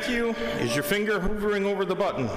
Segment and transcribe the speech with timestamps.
[0.00, 0.30] Thank you.
[0.64, 2.30] Is your finger hovering over the button?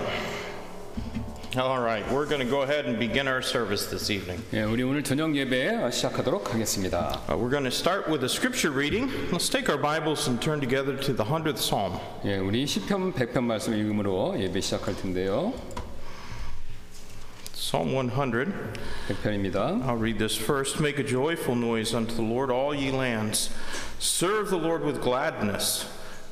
[1.55, 4.43] All right, we're going to go ahead and begin our service this evening.
[4.53, 7.21] 예, 우리 오늘 저녁 예배 시작하도록 하겠습니다.
[7.29, 9.09] Uh, we're going to start with a scripture reading.
[9.31, 11.99] Let's take our Bibles and turn together to the 100th Psalm.
[12.25, 15.53] 예, 우리 시편 100편 말씀 읽음으로 예배 시작할 텐데요.
[17.53, 18.51] Psalm 100.
[19.07, 19.85] 100편입니다.
[19.87, 20.81] I'll read this first.
[20.81, 23.51] Make a joyful noise unto the Lord, all ye lands.
[23.99, 25.85] Serve the Lord with gladness.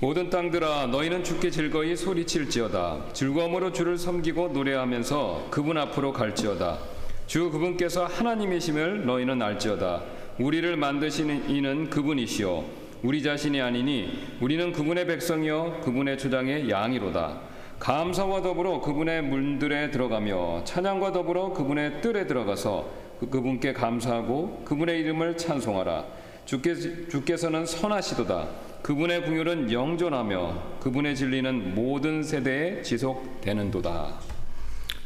[0.00, 6.78] 모든 땅들아 너희는 주께 즐거이 소리칠지어다 즐거움으로 주를 섬기고 노래하면서 그분 앞으로 갈지어다
[7.26, 10.02] 주 그분께서 하나님이심을 너희는 알지어다
[10.38, 12.64] 우리를 만드시는 이는 그분이시요
[13.02, 17.40] 우리 자신이 아니니 우리는 그분의 백성이요 그분의 주장의 양이로다
[17.80, 25.36] 감사와 더불어 그분의 물들에 들어가며 찬양과 더불어 그분의 뜰에 들어가서 그, 그분께 감사하고 그분의 이름을
[25.36, 26.04] 찬송하라
[26.44, 34.18] 주께서는 선하시도다 그분의 궁율은 영존하며 그분의 진리는 모든 세대에 지속되는도다.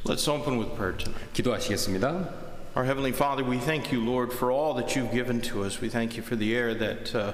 [0.05, 1.33] Let's open with prayer tonight.
[1.33, 2.41] 기도하시겠습니다.
[2.75, 5.81] Our Heavenly Father, we thank you, Lord, for all that you've given to us.
[5.81, 7.33] We thank you for the air that uh,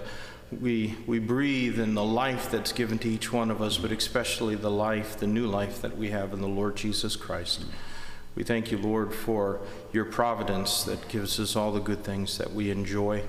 [0.51, 4.55] we, we breathe and the life that's given to each one of us, but especially
[4.57, 7.65] the life, the new life that we have in the Lord Jesus Christ.
[8.35, 9.61] We thank you, Lord, for
[9.93, 13.23] your providence that gives us all the good things that we enjoy.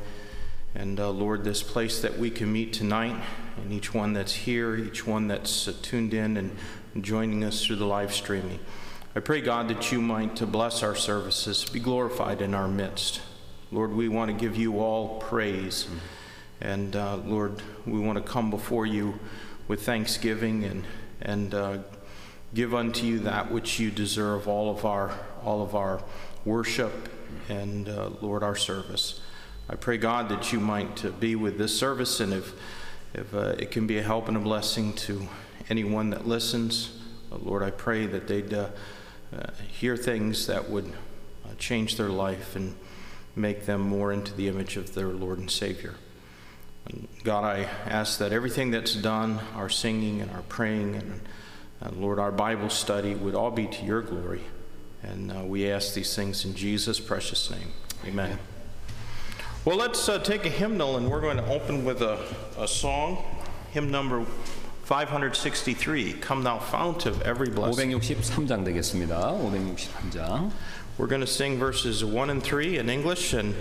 [0.75, 3.19] And uh, Lord, this place that we can meet tonight,
[3.58, 7.77] and each one that's here, each one that's uh, tuned in and joining us through
[7.77, 8.60] the live streaming,
[9.15, 12.67] I pray, God, that you might to uh, bless our services, be glorified in our
[12.67, 13.21] midst.
[13.71, 15.86] Lord, we want to give you all praise.
[15.86, 15.97] Mm-hmm.
[16.62, 19.19] And uh, Lord, we want to come before you
[19.67, 20.86] with thanksgiving and,
[21.19, 21.77] and uh,
[22.53, 26.03] give unto you that which you deserve, all of our, all of our
[26.45, 27.10] worship
[27.47, 29.21] and, uh, Lord, our service.
[29.69, 32.53] I pray, God, that you might uh, be with this service, and if,
[33.13, 35.27] if uh, it can be a help and a blessing to
[35.69, 36.97] anyone that listens,
[37.32, 38.69] uh, Lord, I pray that they'd uh,
[39.36, 40.88] uh, hear things that would
[41.45, 42.75] uh, change their life and
[43.36, 45.93] make them more into the image of their Lord and Savior.
[46.88, 51.21] And God, I ask that everything that's done, our singing and our praying, and,
[51.82, 54.41] and Lord, our Bible study would all be to your glory.
[55.03, 57.71] And uh, we ask these things in Jesus' precious name.
[58.03, 58.29] Amen.
[58.32, 58.39] Amen.
[59.69, 62.17] Well, let's uh, take a hymnal and we're going to open with a,
[62.58, 63.23] a song,
[63.69, 64.25] hymn number
[64.86, 67.91] 563, Come Thou Fount of Every Blessing.
[67.91, 69.21] 563장 되겠습니다.
[69.38, 70.49] 563장.
[70.97, 73.53] We're going to sing verses 1 and 3 in English and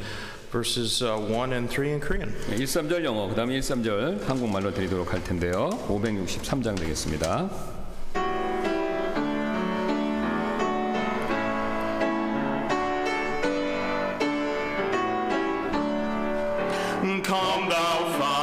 [0.50, 2.30] verses uh, 1 and 3 in Korean.
[2.48, 5.68] 1, 3절 영어, 그 다음에 1, 3절 한국말로 드리도록 할 텐데요.
[5.88, 7.50] 563장 되겠습니다.
[17.70, 18.37] down find.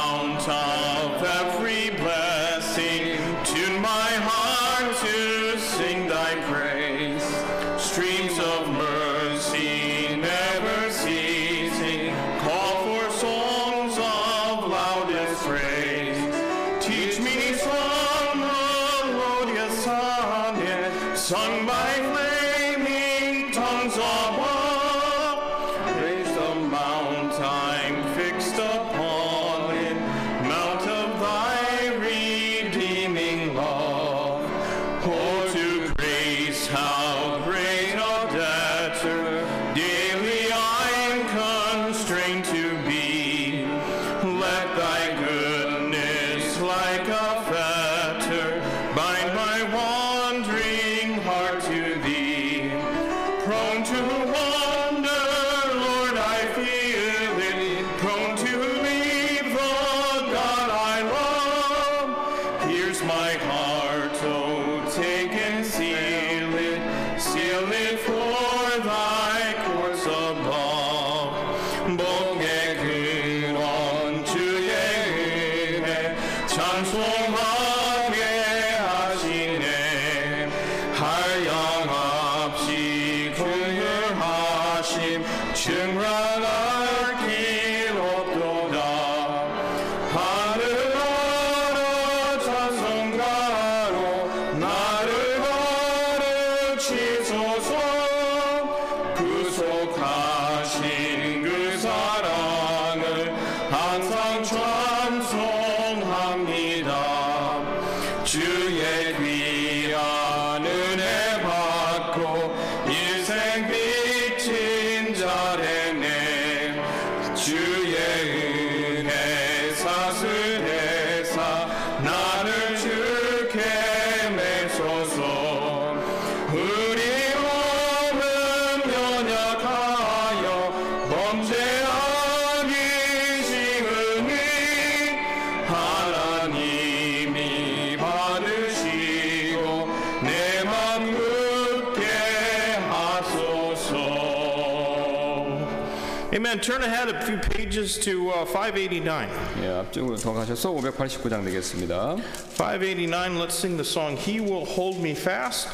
[148.72, 149.28] 589.
[149.62, 152.16] 예, 앞쪽으로 더 가셔서 589장 되겠습니다.
[152.56, 153.38] 589.
[153.38, 155.68] Let's sing the song He Will Hold Me Fast.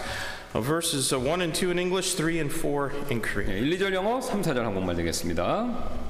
[0.55, 3.55] Uh, verses uh, 1 and 2 in English, 3 and 4 in Korean.
[3.55, 6.02] 예, 1, 2절 영어, 3, 4절 한국말 되겠습니다.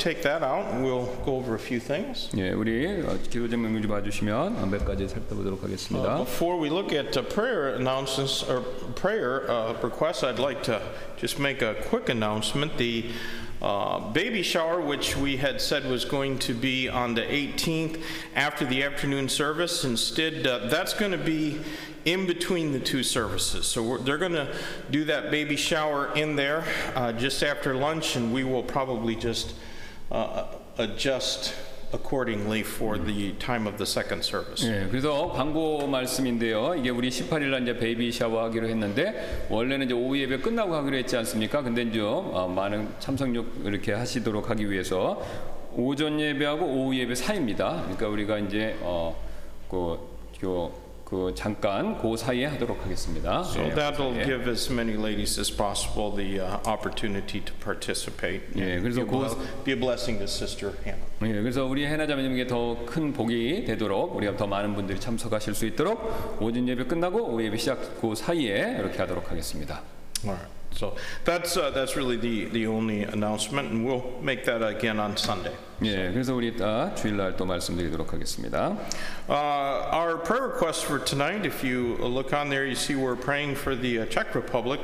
[0.00, 2.30] take that out and we'll go over a few things.
[2.34, 2.96] 예, 우리
[3.28, 6.08] 기도 제목 좀 봐주시면 몇 가지 살펴보도록 하겠습니다.
[6.18, 8.62] Uh, before we look at uh, prayer announcements or
[8.96, 10.80] prayer uh, requests, I'd like to
[11.20, 12.78] just make a quick announcement.
[12.78, 13.10] The
[13.60, 18.00] uh, baby shower, which we had said was going to be on the 18th
[18.34, 19.84] after the afternoon service.
[19.84, 21.60] Instead, uh, that's going to be
[22.06, 23.66] in between the two services.
[23.66, 24.48] So they're going to
[24.90, 26.64] do that baby shower in there
[26.96, 29.52] uh, just after lunch, and we will probably just
[30.10, 30.42] Uh,
[30.78, 31.54] adjust
[31.92, 34.66] accordingly for the time of the second service.
[34.66, 36.74] 예, 그래서 광고 말씀인데요.
[36.74, 41.16] 이게 우리 18일 날 이제 베이비 샤워하기로 했는데 원래는 이제 오후 예배 끝나고 하기로 했지
[41.16, 41.62] 않습니까?
[41.62, 45.22] 근데 이제 어, 많은 참석력 이렇게 하시도록 하기 위해서
[45.76, 47.82] 오전 예배하고 오후 예배 사이입니다.
[47.86, 49.14] 그러니까 우리가 이제 어,
[49.70, 50.79] 그
[51.10, 53.40] 그 잠깐 그 사이에 하도록 하겠습니다.
[53.44, 54.22] So 예, that'll 예.
[54.24, 58.44] give as many ladies as possible the uh, opportunity to participate.
[58.56, 61.04] 예, 그래서 be, 그, be a blessing to Sister Hannah.
[61.24, 66.40] 예, 그래서 우리 해나 자매님에게 더큰 복이 되도록 우리가 더 많은 분들이 참석하실 수 있도록
[66.40, 69.82] 오전 예배 끝나고 오후 예배 시작 그 사이에 이렇게 하도록 하겠습니다.
[70.26, 70.40] All right.
[70.72, 75.16] So that's, uh, that's really the, the only announcement, and we'll make that again on
[75.16, 75.52] Sunday.
[75.82, 78.76] 예, 그래서 우리 이따 주일날 또 말씀드리도록 하겠습니다.
[79.28, 83.56] Uh, our prayer request for tonight, if you look on there, you see we're praying
[83.56, 84.80] for the uh, Czech Republic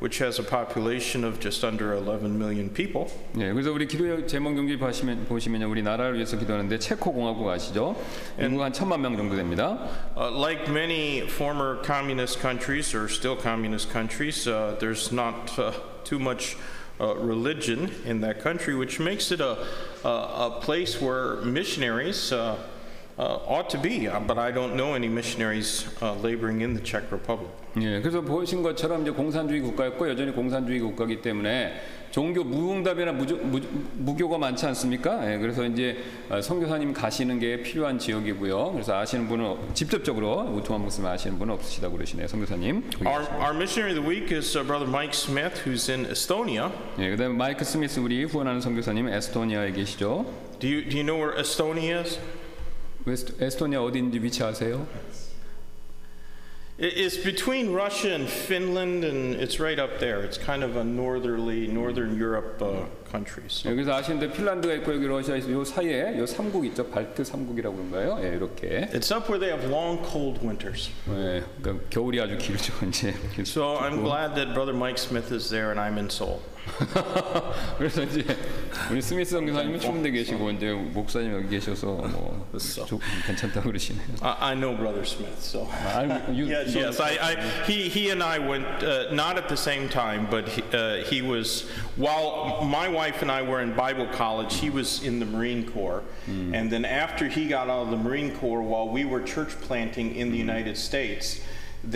[0.00, 3.10] which has a population of just under 11 million people.
[3.34, 7.94] 네, 그래서 우리 기도 제목 경기 보시면 보시면요, 우리 나라를 위해서 기도하는데 체코 공화국 아시죠?
[8.38, 9.78] 인구 한 천만 명 정도 됩니다.
[10.16, 15.72] Uh, like many former communist countries or still communist countries, uh, there's not uh,
[16.04, 16.56] too much.
[17.00, 19.58] Uh, religion in that country, which makes it a,
[20.04, 22.54] a, a place where missionaries uh,
[23.18, 26.80] uh, ought to be, uh, but I don't know any missionaries uh, laboring in the
[26.80, 27.50] Czech Republic.
[27.82, 31.72] 예, 그래서 보신 것처럼 이제 공산주의 국가였고 여전히 공산주의 국가이기 때문에
[32.12, 35.32] 종교 무응답이나 무조, 무, 교가 많지 않습니까?
[35.34, 35.96] 예, 그래서 이제
[36.30, 38.70] 어, 선교사님 가시는 게 필요한 지역이고요.
[38.72, 42.84] 그래서 아시는 분은 직접적으로 우투만 목사 아시는 분은 없으시다고 그러시네요, 선교사님.
[43.04, 46.70] Our, our missionary of the week is uh, brother Mike Smith, who's in Estonia.
[47.00, 50.24] 예, 그다음에 마이크 스미스 우리 후원하는 선교사님 에스토니아에 계시죠.
[50.60, 52.20] Do you do you know where Estonia is?
[53.40, 55.23] 에스토니아 어디인지 위치하세요?
[56.76, 60.22] It's between Russia and Finland, and it's right up there.
[60.22, 63.52] It's kind of a northerly, Northern Europe uh, countries.
[63.62, 63.70] So.
[63.70, 66.88] 여기서 아시는 핀란드가 있고 여기 러시아 있고 요 사이에 요 삼국 있죠.
[66.88, 68.18] 발트 삼국이라고 그런가요?
[68.24, 68.88] 예, 이렇게.
[68.92, 70.90] It's up where they have long cold winters.
[71.10, 73.14] 예, 그러니까 겨울이 아주 길죠, 이제.
[73.44, 76.40] So I'm glad that brother Mike Smith is there and I'm in Seoul.
[77.76, 78.24] 그래서 이제
[78.90, 82.98] 우리 스미스 선교사님은 추운데 계시고 이제 목사님 여기 계셔서 뭐 so.
[83.26, 84.00] 괜찮다 그러시네요.
[84.22, 85.68] I, I know brother Smith, so.
[85.70, 86.98] I, you, yes, yes.
[87.02, 87.36] I, I,
[87.70, 91.20] he, he and I went uh, not at the same time, but he, uh, he
[91.20, 94.54] was while my wife wife and I were in Bible college.
[94.60, 96.02] He was in the Marine Corps.
[96.26, 96.54] Mm.
[96.54, 100.16] And then after he got out of the Marine Corps, while we were church planting
[100.16, 100.48] in the mm.
[100.48, 101.42] United States,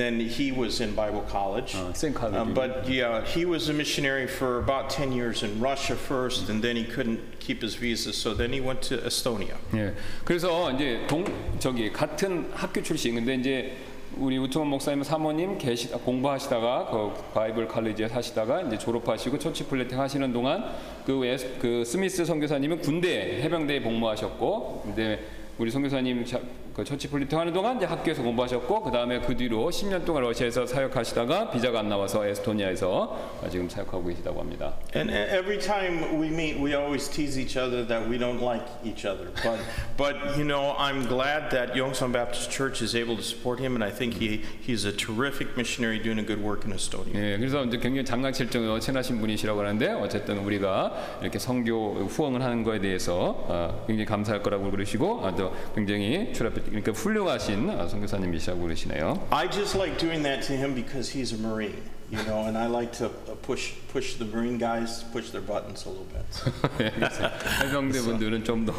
[0.01, 1.73] then he was in Bible college.
[1.77, 2.35] Oh, same college.
[2.35, 6.49] Um, but yeah, he was a missionary for about 10 years in Russia first, mm.
[6.51, 9.57] and then he couldn't keep his visa, so then he went to Estonia.
[9.73, 9.93] Yeah.
[10.27, 11.25] 그래서 이제 동
[11.59, 13.73] 저기 같은 학교 출신인데 이제
[14.17, 20.01] 우리 우트원 목사님 사모님 계시 아, 공부하시다가 그 바이블 칼리지에 사시다가 이제 졸업하시고 처치 플래팅
[20.01, 20.65] 하시는 동안
[21.05, 25.21] 그, 웨스, 그 스미스 선교사님은 군대 해병대에 복무하셨고 이제
[25.59, 26.25] 우리 선교사님
[26.73, 30.65] 그 처치 플리팅 하는 동안 이제 학교에서 공부하셨고 그 다음에 그 뒤로 10년 동안 러시아에서
[30.65, 34.75] 사역하시다가 비자가 안 나와서 에스토니아에서 지금 사역하고 계시다고 합니다.
[34.95, 39.05] And every time we meet, we always tease each other that we don't like each
[39.09, 39.33] other.
[39.43, 39.59] But
[39.97, 43.83] but you know, I'm glad that Yongsan Baptist Church is able to support him, and
[43.83, 47.15] I think he he's a terrific missionary doing a good work in Estonia.
[47.19, 52.63] 예, 그래서 이제 굉장히 장난칠 정도로 친하신 분이시라고 하는데 어쨌든 우리가 이렇게 선교 후원을 하는
[52.63, 55.35] 거에 대해서 어, 굉장히 감사할 거라고 그러시고 아,
[55.75, 59.27] 굉장히 그러니까 훌륭하신 선교사님이시라고 그러시네요.
[59.31, 61.83] I just like doing that to him because he's a marine.
[62.11, 65.85] You know, and I like to uh, push push the Marine guys push their buttons
[65.85, 67.13] a little bit.
[67.69, 68.73] 해병대 분들은 좀더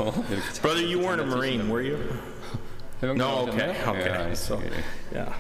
[0.63, 1.99] Brother, you weren't a Marine, were you?
[3.03, 4.34] no, okay, okay.
[4.34, 4.60] So,
[5.13, 5.32] yeah.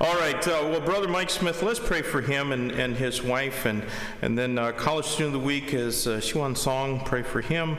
[0.00, 0.46] All right.
[0.46, 3.64] Uh, well, Brother Mike Smith, let's pray for him and, and his wife.
[3.64, 3.82] And,
[4.22, 6.20] and then uh, College Student of the Week is uh,
[6.54, 7.00] Song.
[7.04, 7.76] Pray for him.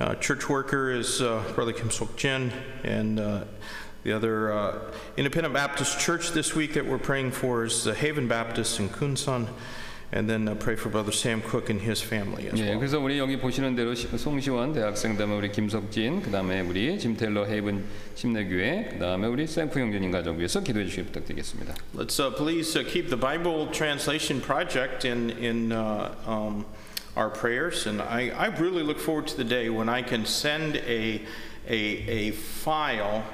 [0.00, 2.52] Uh, church Worker is uh, Brother Kim Sok Jin.
[2.84, 3.44] And uh,
[4.04, 4.78] the other uh,
[5.16, 9.48] Independent Baptist Church this week that we're praying for is Haven Baptist in Kunsan
[10.12, 12.78] and then uh, pray for Brother Sam Cook and his family as 예, well.
[12.78, 17.82] 그래서 우리 여기 보시는 대로 송시환 대학생, 그다음에 우리 김석진, 그다음에 우리 짐 텔러 헤이븐
[18.14, 21.74] 침례교회, 그다음에 우리 샘프 형제님 가족 위해서 기도해 주시기 부탁드리겠습니다.
[21.94, 26.66] Let's uh, please uh, keep the Bible Translation Project in, in uh, um,
[27.16, 27.86] our prayers.
[27.86, 31.22] And I, I really look forward to the day when I can send a,
[31.66, 33.24] a, a file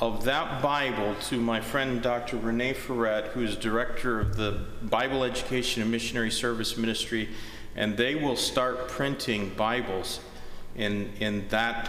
[0.00, 2.36] of that Bible to my friend Dr.
[2.36, 7.28] Renee Ferret, who is director of the Bible Education and Missionary Service Ministry,
[7.74, 10.20] and they will start printing Bibles
[10.76, 11.88] in, in that.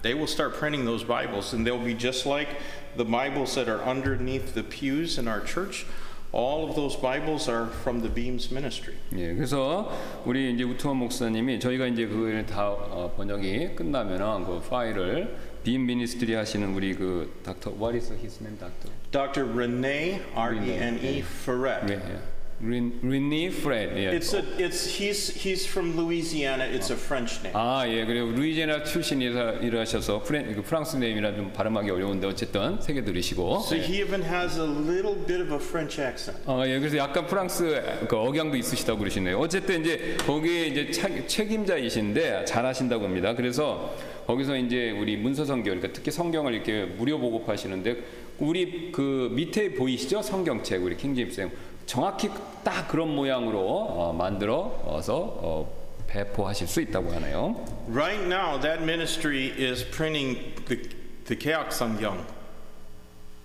[0.00, 2.48] They will start printing those Bibles, and they'll be just like
[2.96, 5.84] the Bibles that are underneath the pews in our church.
[6.32, 8.94] All of those Bibles are from the Beams Ministry.
[9.12, 9.92] 예, 그래서
[10.24, 15.28] 우리 이제 우토 목사님이 저희가 이제 그다 번역이 끝나면은 그 파일을
[15.64, 18.88] 빔 미니스트리 하시는 우리 그 닥터 what is his name 닥터?
[19.12, 19.48] Dr.
[19.52, 21.18] Rene R E N E 예.
[21.20, 21.86] Ferret.
[21.86, 22.18] 네, 네.
[22.64, 23.92] Rene Fred.
[23.96, 24.10] 예.
[24.10, 26.64] It's a it's he's he's from Louisiana.
[26.64, 27.54] It's a French name.
[27.56, 28.04] 아, 예.
[28.04, 33.62] 그리고 루이지애나 출신이라셔서 프렌 그 프랑스 네임이라 좀 발음하기 어려운데 어쨌든 세계 들으시고.
[33.64, 36.40] So he even has a little bit of a French accent.
[36.46, 36.78] 아, 예.
[36.80, 37.64] 그래서 약간 프랑스
[38.08, 39.38] 그 억양도 있으시다고 그러시네요.
[39.38, 43.34] 어쨌든 이제 거기에 이제 차, 책임자이신데 잘하신다고 합니다.
[43.34, 43.94] 그래서
[44.26, 47.96] 거기서 이제 우리 문서성경 그러니까 특히 성경을 이렇게 무료 보급하시는데
[48.38, 51.50] 우리 그 밑에 보이시죠 성경책 우리 킹제임스
[51.86, 52.28] 정확히
[52.64, 57.56] 딱 그런 모양으로 어, 만들어서 어, 배포하실 수 있다고 하네요.
[57.88, 60.82] Right now that ministry is printing the
[61.26, 61.70] the Keok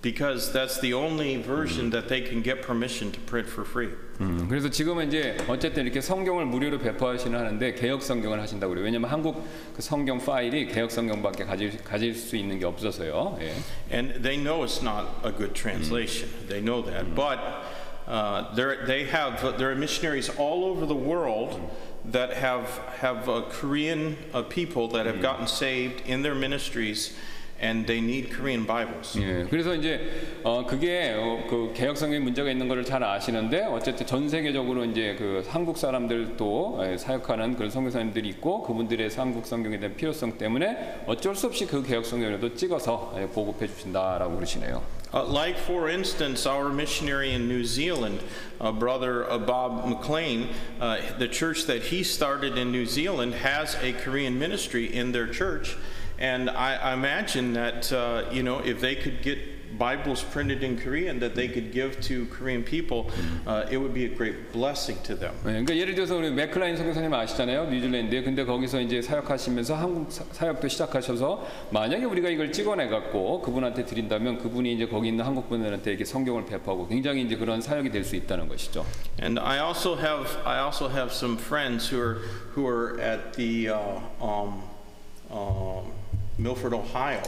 [0.01, 3.89] because that's the only version that they can get permission to print for free.
[4.19, 8.85] 음, 그래서 지금은 이제 어쨌든 이렇게 성경을 무료로 배포하시는 하는데 개혁 성경을 하신다고 그래요.
[8.85, 9.43] 왜냐면 한국
[9.75, 13.39] 그 성경 파일이 개혁 성경밖에 가질, 가질 수 있는 게 없어서요.
[13.41, 13.53] 예.
[13.95, 16.29] And they know it's not a good translation.
[16.29, 16.47] 음.
[16.47, 17.05] They know that.
[17.05, 17.15] 음.
[17.15, 17.39] But
[18.07, 21.59] uh, they have there are missionaries all over the world.
[22.11, 22.69] That have
[23.01, 27.11] have uh, Korean uh, people that have gotten saved in their ministries,
[27.59, 29.17] and they need Korean Bibles.
[29.19, 29.99] 예, 그래서 이제
[30.43, 35.15] 어, 그게 어, 그 개혁 성경 문제가 있는 것을 잘 아시는데 어쨌든 전 세계적으로 이제
[35.17, 41.35] 그 한국 사람들도 에, 사역하는 그런 선교사님들이 있고 그분들의 한국 성경에 대한 필요성 때문에 어쩔
[41.35, 44.81] 수 없이 그 개혁 성경에도 찍어서 에, 보급해 주신다라고 그러시네요.
[45.13, 48.19] Uh, like for instance, our missionary in New Zealand,
[48.59, 50.49] uh, brother uh, Bob McLean,
[51.17, 55.77] the church that he started in New Zealand has a Korean ministry in their church.
[56.19, 59.37] And I, I imagine that, uh, you know, if they could get
[59.77, 63.11] Bibles printed in Korean that they could give to Korean people,
[63.45, 65.35] uh, it would be a great blessing to them.
[65.43, 70.67] 네, 그러니까 예를 들어서 우리 맥클라인 선교사님 아시잖아요, 뉴질랜드 근데 거기서 이제 사역하시면서 한국 사역도
[70.67, 76.05] 시작하셔서 만약에 우리가 이걸 찍어내 갖고 그분한테 드린다면 그분이 이제 거기 있는 한국 분들한테 이렇게
[76.05, 78.85] 성경을 배포하고 굉장히 이제 그런 사역이 될 수 있다는 것이죠.
[79.21, 82.19] And I also have I also have some friends who are
[82.55, 84.63] who are at the uh, um,
[85.29, 85.91] um,
[86.37, 87.21] Milford, Ohio.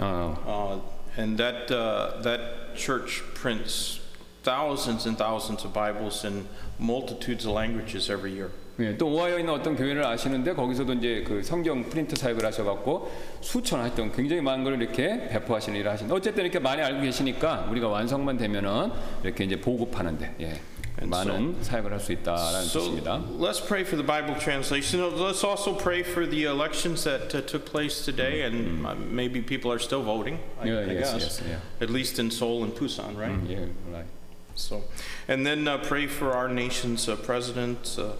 [0.00, 0.36] Oh.
[0.82, 4.00] Uh, and that, uh, that church prints
[4.42, 6.46] thousands and thousands of Bibles in
[6.78, 8.50] multitudes of languages every year.
[8.78, 13.10] 예, 또 오하이오에 있는 어떤 교회를 아시는데 거기서도 이제 그 성경 프린트 사역을 하셔갖고
[13.40, 17.88] 수천 하여튼 굉장히 많은 걸 이렇게 배포하시는 일을 하시는데 어쨌든 이렇게 많이 알고 계시니까 우리가
[17.88, 18.90] 완성만 되면은
[19.24, 20.60] 이렇게 이제 보급하는데 예.
[21.04, 23.22] 많은 so, 사역을 있다라는 so 뜻입니다.
[23.38, 25.02] Let's pray for the Bible translation.
[25.16, 28.86] Let's also pray for the elections that uh, took place today, mm-hmm.
[28.86, 30.38] and uh, maybe people are still voting.
[30.60, 31.22] I, yeah, I yes, guess.
[31.22, 31.84] Yes, yeah.
[31.84, 33.32] At least in Seoul and Busan, right?
[33.32, 33.58] Mm, yeah,
[33.92, 34.06] right.
[34.54, 34.84] So,
[35.28, 38.12] and then uh, pray for our nation's uh, president, uh,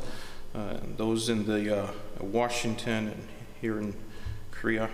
[0.55, 1.87] uh those in the uh,
[2.21, 3.29] Washington and
[3.61, 3.95] here in
[4.51, 4.91] Korea.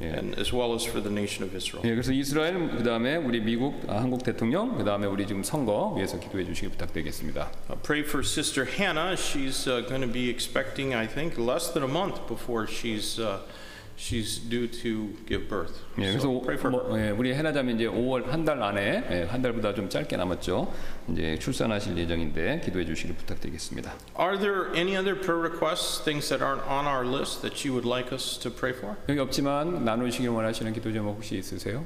[0.00, 0.06] 예.
[0.18, 1.82] and as well as for the nation of Israel.
[1.84, 6.44] 예, 그래서 이스라엘 그다음에 우리 미국 아, 한국 대통령 그다음에 우리 지금 선거 위해서 기도해
[6.44, 7.50] 주시기 부탁드리겠습니다.
[7.70, 9.14] Uh, pray for Sister Hannah.
[9.16, 13.18] She's uh, going to be expecting, I think, less than a month before she's.
[13.18, 13.40] Uh,
[13.96, 15.82] she's due to give birth.
[15.98, 16.70] 예, 그래서 so pray for her.
[16.88, 20.72] 뭐, 예, 우리 해나자매 이제 5월 한 달 안에 예, 한 달보다 좀 짧게 남았죠.
[21.10, 23.92] 이제 출산하실 예정인데 기도해 주시길 부탁드리겠습니다.
[24.18, 27.88] Are there any other prayer requests, things that aren't on our list that you would
[27.88, 28.96] like us to pray for?
[29.08, 31.84] 여기 없지만 나누시길 원하시는 기도 제목 혹시 있으세요?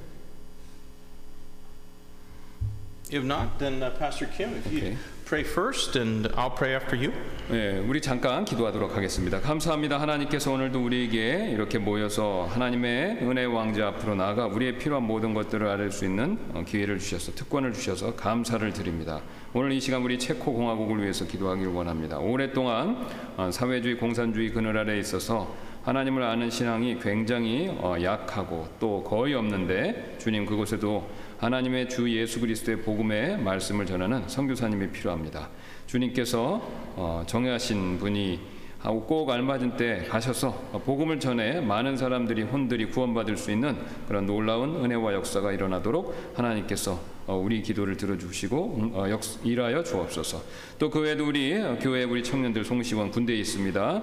[3.12, 4.96] If not, then uh, Pastor Kim, if o k a y
[5.26, 7.12] pray first, and I'll pray after you.
[7.52, 9.40] 예, 우리 잠깐 기도하도록 하겠습니다.
[9.40, 10.00] 감사합니다.
[10.00, 15.90] 하나님께서 오늘도 우리에게 이렇게 모여서 하나님의 은혜 왕자 앞으로 나아가 우리의 필요한 모든 것들을 알릴
[15.90, 19.20] 수 있는 어, 기회를 주셔서 특권을 주셔서 감사를 드립니다.
[19.54, 22.18] 오늘 이 시간 우리 체코 공화국을 위해서 기도하길 원합니다.
[22.18, 25.52] 오랫동안 어, 사회주의 공산주의 그늘 아래 있어서
[25.82, 31.08] 하나님을 아는 신앙이 굉장히 어, 약하고 또 거의 없는데 주님 그곳에도
[31.40, 35.48] 하나님의 주 예수 그리스도의 복음의 말씀을 전하는 선교사님이 필요합니다.
[35.86, 36.60] 주님께서
[36.96, 38.38] 어, 정하신 분이
[38.82, 40.52] 아, 꼭 알맞은 때 가셔서
[40.84, 43.76] 복음을 전해 많은 사람들이 혼들이 구원받을 수 있는
[44.06, 49.06] 그런 놀라운 은혜와 역사가 일어나도록 하나님께서 어, 우리 기도를 들어주시고 음, 어,
[49.42, 50.42] 일하여 주옵소서.
[50.78, 54.02] 또 그 외에도 우리 교회 우리 청년들 송시원 군대에 있습니다.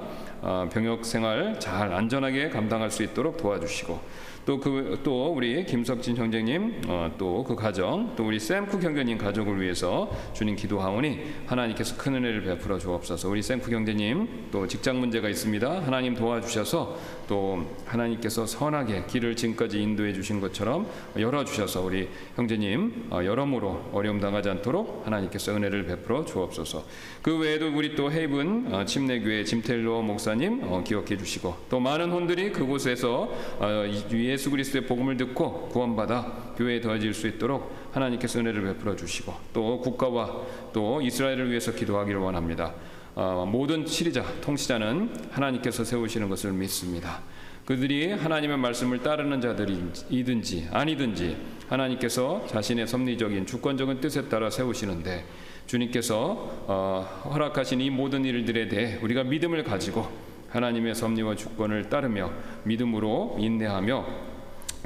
[0.71, 3.99] 병역 생활 잘 안전하게 감당할 수 있도록 도와주시고
[4.47, 10.55] 또그또 그, 우리 김석진 형제님 어, 또그 가정 또 우리 샘쿡 경제님 가족을 위해서 주님
[10.55, 13.27] 기도하오니 하나님께서 큰 은혜를 베풀어 주옵소서.
[13.27, 15.81] 우리 샘쿡 경제님또 직장 문제가 있습니다.
[15.85, 20.87] 하나님 도와주셔서 또 하나님께서 선하게 길을 지금까지 인도해 주신 것처럼
[21.19, 26.85] 열어 주셔서 우리 형제님 어, 여러모로 어려움 당하지 않도록 하나님께서 은혜를 베풀어 주옵소서.
[27.21, 32.53] 그 외에도 우리 또 헤이븐 어, 침례교회 짐텔로 목사님 어, 기억해 주시고 또 많은 혼들이
[32.53, 33.29] 그곳에서
[33.59, 33.83] 어,
[34.13, 39.81] 위에 예수 그리스도의 복음을 듣고 구원받아 교회에 더해질 수 있도록 하나님께서 은혜를 베풀어 주시고 또
[39.81, 40.31] 국가와
[40.71, 42.75] 또 이스라엘을 위해서 기도하기를 원합니다.
[43.15, 47.21] 어, 모든 치리자, 통치자는 하나님께서 세우시는 것을 믿습니다.
[47.65, 51.35] 그들이 하나님의 말씀을 따르는 자들이든지 아니든지
[51.67, 55.25] 하나님께서 자신의 섭리적인 주권적인 뜻에 따라 세우시는데
[55.65, 60.05] 주님께서 어, 허락하신 이 모든 일들에 대해 우리가 믿음을 가지고
[60.49, 62.31] 하나님의 섭리와 주권을 따르며
[62.63, 64.27] 믿음으로 인내하며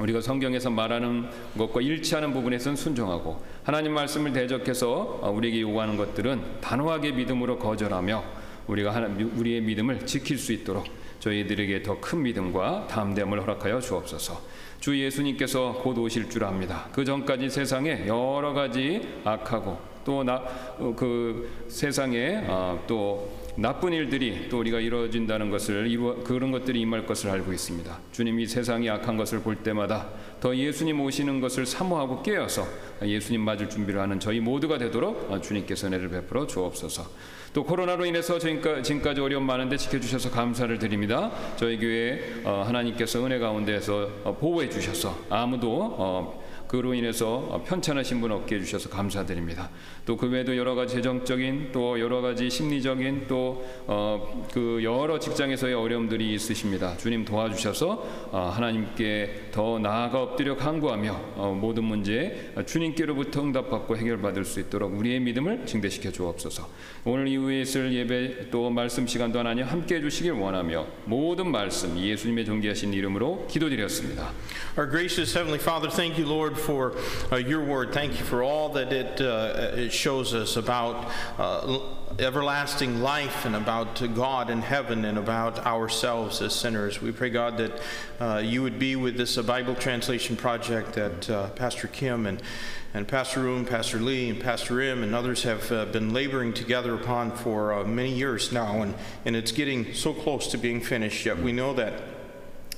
[0.00, 7.58] 우리가 성경에서 말하는 것과 일치하는 부분에선 순종하고 하나님 말씀을 대적해서 우리에게 요구하는 것들은 단호하게 믿음으로
[7.58, 8.24] 거절하며
[8.66, 9.06] 우리가 하나,
[9.36, 10.84] 우리의 믿음을 지킬 수 있도록
[11.20, 14.40] 저희들에게 더 큰 믿음과 담대함을 허락하여 주옵소서.
[14.80, 16.88] 주 예수님께서 곧 오실 줄 압니다.
[16.92, 20.34] 그 전까지 세상에 여러 가지 악하고 또그 나
[20.78, 27.04] 어, 그 세상에 어, 또 나쁜 일들이 또 우리가 이루어진다는 것을 이루어, 그런 것들이 임할
[27.04, 27.98] 것을 알고 있습니다.
[28.12, 30.08] 주님이 세상이 악한 것을 볼 때마다
[30.40, 32.66] 더 예수님 오시는 것을 사모하고 깨어서
[33.04, 37.04] 예수님 맞을 준비를 하는 저희 모두가 되도록 주님께서 은혜를 베풀어 주옵소서.
[37.52, 41.30] 또 코로나로 인해서 지금까지 어려움 많은데 지켜주셔서 감사를 드립니다.
[41.56, 46.41] 저희 교회 어, 하나님께서 은혜 가운데서 어, 보호해 주셔서 아무도 어,
[46.72, 49.68] 그로 인해서 편찮으신 분없게 해주셔서 감사드립니다.
[50.06, 56.32] 또 그 외에도 여러 가지 재정적인 또 여러 가지 심리적인 또그 어, 여러 직장에서의 어려움들이
[56.34, 56.96] 있으십니다.
[56.96, 64.60] 주님 도와주셔서 어, 하나님께 더 나아가 엎드려 간구하며 어, 모든 문제 주님께로부터 응답받고 해결받을 수
[64.60, 66.68] 있도록 우리의 믿음을 증대시켜 주옵소서.
[67.04, 72.92] 오늘 이후에 있을 예배 또 말씀 시간도 하나님 함께 해주시길 원하며 모든 말씀 예수님의 존귀하신
[72.92, 74.30] 이름으로 기도드렸습니다.
[74.78, 76.61] Our gracious Heavenly Father, thank you, Lord.
[76.62, 76.94] for
[77.32, 77.92] uh, your word.
[77.92, 81.78] Thank you for all that it, uh, it shows us about uh,
[82.20, 87.02] everlasting life and about God in heaven and about ourselves as sinners.
[87.02, 87.80] We pray, God, that
[88.20, 92.40] uh, you would be with this uh, Bible translation project that Pastor Kim and
[92.94, 96.94] and Pastor Room, Pastor Lee, and Pastor Im, and others have uh, been laboring together
[96.94, 98.94] upon for uh, many years now, and,
[99.24, 101.94] and it's getting so close to being finished, yet we know that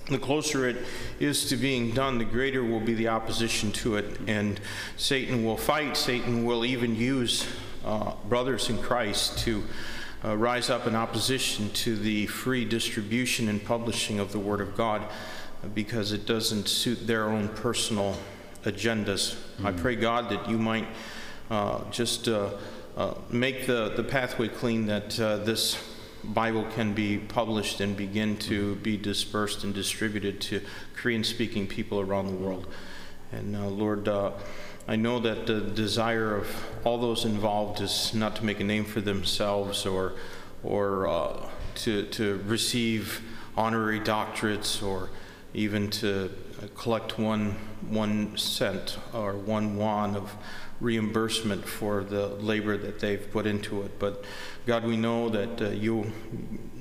[0.06, 0.76] the closer it
[1.18, 4.06] is to being done, the greater will be the opposition to it.
[4.26, 4.60] And
[4.96, 5.96] Satan will fight.
[5.96, 7.46] Satan will even use
[7.84, 9.62] uh, brothers in Christ to
[10.24, 14.76] uh, rise up in opposition to the free distribution and publishing of the Word of
[14.76, 15.02] God
[15.74, 18.14] because it doesn't suit their own personal
[18.64, 19.06] agendas.
[19.34, 19.66] Mm-hmm.
[19.66, 19.78] I mm.
[19.78, 20.86] pray, God, that you might
[21.50, 22.50] uh, just uh,
[22.98, 25.82] uh, make the, the pathway clean that uh, this
[26.32, 30.60] Bible can be published and begin to be dispersed and distributed to
[30.96, 32.66] Korean speaking people around the world.
[33.32, 34.30] And uh, Lord, uh,
[34.88, 36.48] I know that the desire of
[36.84, 40.12] all those involved is not to make a name for themselves or,
[40.62, 43.22] or uh, to, to receive
[43.56, 45.10] honorary doctorates or
[45.52, 46.30] even to
[46.76, 47.52] collect one,
[47.88, 50.34] one cent or one won of
[50.80, 53.98] reimbursement for the labor that they've put into it.
[53.98, 54.24] But
[54.66, 56.10] God, we know that uh, you,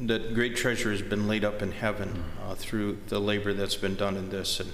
[0.02, 3.96] that great treasure has been laid up in heaven uh, through the labor that's been
[3.96, 4.60] done in this.
[4.60, 4.74] And,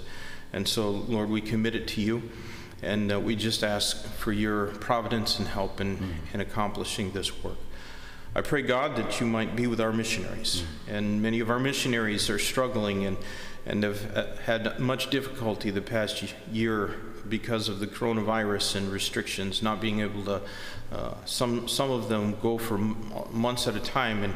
[0.53, 2.23] and so, Lord, we commit it to you.
[2.81, 6.11] And uh, we just ask for your providence and help in, mm.
[6.33, 7.57] in accomplishing this work.
[8.33, 10.63] I pray, God, that you might be with our missionaries.
[10.87, 10.93] Mm.
[10.93, 13.17] And many of our missionaries are struggling and,
[13.65, 16.95] and have uh, had much difficulty the past year
[17.27, 20.41] because of the coronavirus and restrictions, not being able to,
[20.91, 22.77] uh, some, some of them go for
[23.31, 24.35] months at a time and,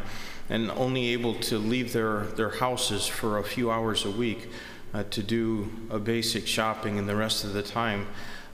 [0.50, 4.50] and only able to leave their, their houses for a few hours a week
[4.94, 8.08] uh, to do a basic shopping and the rest of the time.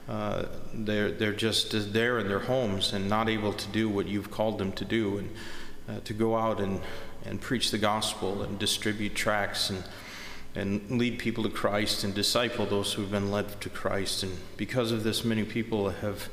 [0.08, 4.30] Uh, they're, they're just there in their homes and not able to do what you've
[4.30, 5.32] called them to do and
[5.88, 6.80] uh, to go out and,
[7.24, 9.84] and preach the gospel and distribute tracts and
[10.54, 14.22] and lead people to Christ and disciple those who've been led to Christ.
[14.22, 16.28] And because of this, many people have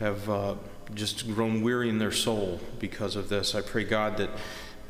[0.00, 0.54] have uh,
[0.94, 3.54] just grown weary in their soul because of this.
[3.54, 4.30] I pray God that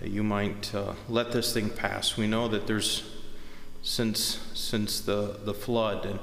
[0.02, 2.16] you might uh, let this thing pass.
[2.16, 3.08] We know that there's
[3.82, 6.18] since since the the flood and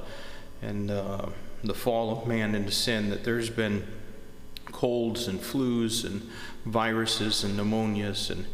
[0.61, 1.27] and uh,
[1.63, 3.85] the fall of man into sin that there's been
[4.71, 6.21] colds and flus and
[6.65, 8.45] viruses and pneumonias and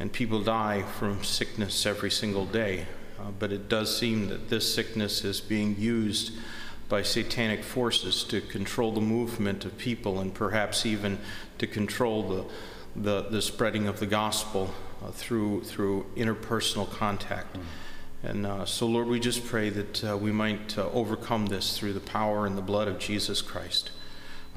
[0.00, 2.86] and people die from sickness every single day
[3.18, 6.32] uh, but it does seem that this sickness is being used
[6.88, 11.18] by satanic forces to control the movement of people and perhaps even
[11.58, 12.44] to control the,
[13.00, 17.56] the, the spreading of the gospel uh, through, through interpersonal contact.
[17.56, 17.60] Mm.
[18.22, 21.92] And uh, so, Lord, we just pray that uh, we might uh, overcome this through
[21.92, 23.90] the power and the blood of Jesus Christ.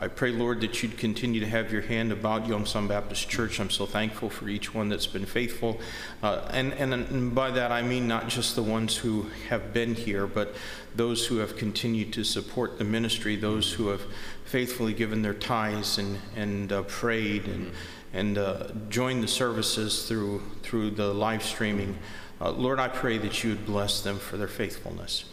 [0.01, 3.59] I pray, Lord, that you'd continue to have your hand about Yomsan Baptist Church.
[3.59, 5.81] I'm so thankful for each one that's been faithful.
[6.23, 9.95] Uh, and, and, and, by that, I mean not just the ones who have been
[9.95, 10.55] here, but
[10.95, 13.99] those who have continued to support the ministry, those who have
[14.45, 17.71] faithfully given their tithes and, and uh, prayed and,
[18.13, 21.97] and uh, joined the services through, through the live streaming.
[22.39, 25.25] Uh, Lord, I pray that you would bless them for their faithfulness.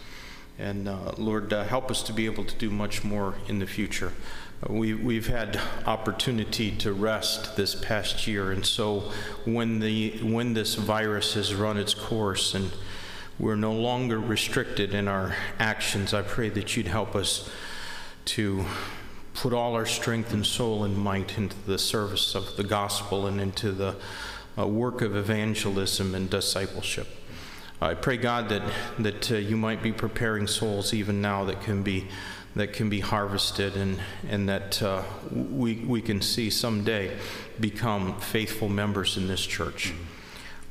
[0.58, 3.66] And uh, Lord, uh, help us to be able to do much more in the
[3.66, 4.10] future
[4.68, 9.12] we, we've had opportunity to rest this past year, and so
[9.44, 12.72] when the when this virus has run its course and
[13.38, 17.48] we're no longer restricted in our actions, I pray that you'd help us
[18.26, 18.64] to
[19.34, 23.40] put all our strength and soul and might into the service of the gospel and
[23.40, 23.96] into the
[24.58, 27.06] uh, work of evangelism and discipleship.
[27.78, 28.62] I pray, God, that,
[28.98, 32.08] that uh, you might be preparing souls even now that can be
[32.57, 37.14] that can be harvested and, and that uh, we, we can see someday
[37.61, 39.92] become faithful members in this church.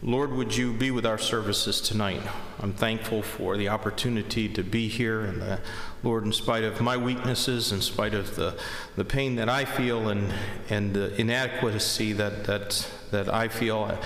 [0.01, 2.21] Lord, would you be with our services tonight?
[2.59, 5.21] I'm thankful for the opportunity to be here.
[5.21, 5.59] And the
[6.03, 8.59] Lord, in spite of my weaknesses, in spite of the,
[8.95, 10.33] the pain that I feel and,
[10.69, 13.97] and the inadequacy that, that, that I feel,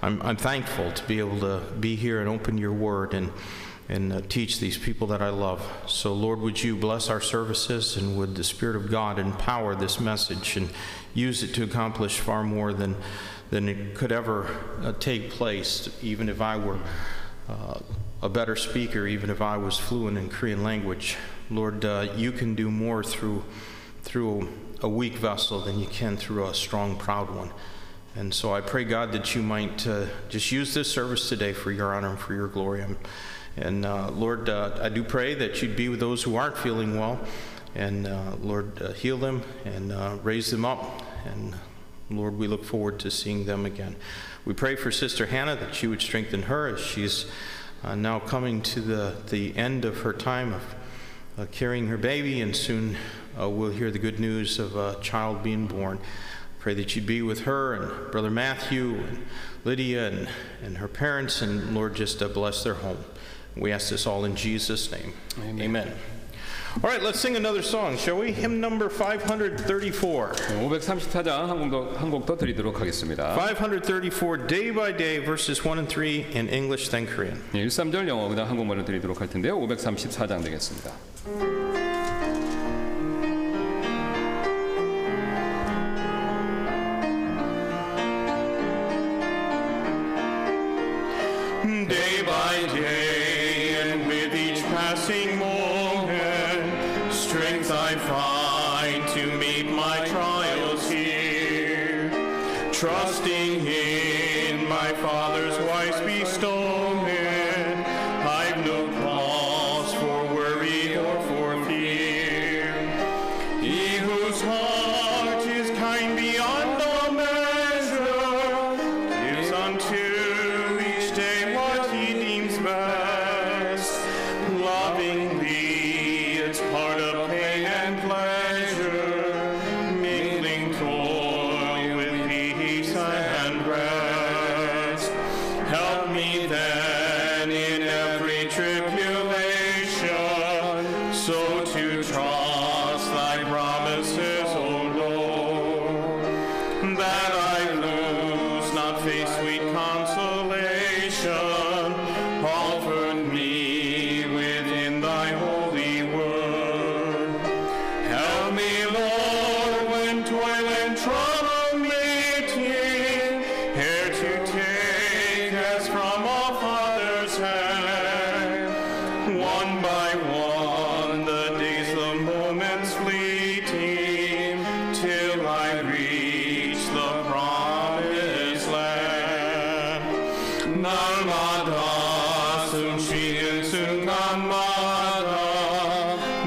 [0.00, 3.12] I'm, I'm thankful to be able to be here and open your word.
[3.12, 3.32] And
[3.88, 5.62] and uh, teach these people that I love.
[5.86, 9.98] So, Lord, would you bless our services and would the Spirit of God empower this
[10.00, 10.70] message and
[11.14, 12.96] use it to accomplish far more than,
[13.50, 14.48] than it could ever
[14.82, 16.78] uh, take place, even if I were
[17.48, 17.80] uh,
[18.22, 21.16] a better speaker, even if I was fluent in Korean language.
[21.50, 23.44] Lord, uh, you can do more through,
[24.02, 24.48] through
[24.80, 27.50] a weak vessel than you can through a strong, proud one.
[28.14, 31.72] And so I pray, God, that you might uh, just use this service today for
[31.72, 32.82] your honor and for your glory.
[32.82, 32.98] I'm,
[33.56, 36.98] and uh, Lord, uh, I do pray that you'd be with those who aren't feeling
[36.98, 37.20] well.
[37.74, 41.02] And uh, Lord, uh, heal them and uh, raise them up.
[41.26, 41.54] And
[42.10, 43.96] Lord, we look forward to seeing them again.
[44.44, 47.26] We pray for Sister Hannah that you would strengthen her as she's
[47.84, 52.40] uh, now coming to the, the end of her time of carrying her baby.
[52.40, 52.96] And soon
[53.38, 55.98] we'll hear the good news of a child being born.
[56.58, 59.18] Pray that you'd be with her and Brother Matthew and
[59.64, 60.28] Lydia and,
[60.62, 61.42] and her parents.
[61.42, 63.04] And Lord, just bless their home.
[63.56, 65.12] We ask this all in Jesus' name.
[65.38, 65.60] Amen.
[65.60, 65.92] Amen.
[66.82, 68.32] All right, let's sing another song, shall we?
[68.32, 70.32] Hymn number 534.
[70.32, 71.48] 534장
[71.98, 73.34] 한곡더 드리도록 하겠습니다.
[73.36, 77.42] 534 Day by Day verses 1 and 3 in English then Korean.
[77.54, 79.60] 예, 13절 영어 그다음 한국말로 드리도록 할 텐데요.
[79.60, 80.94] 534장 되겠습니다.
[94.94, 102.10] passing moment, strength I find to meet my trials here,
[102.72, 103.91] trusting Him.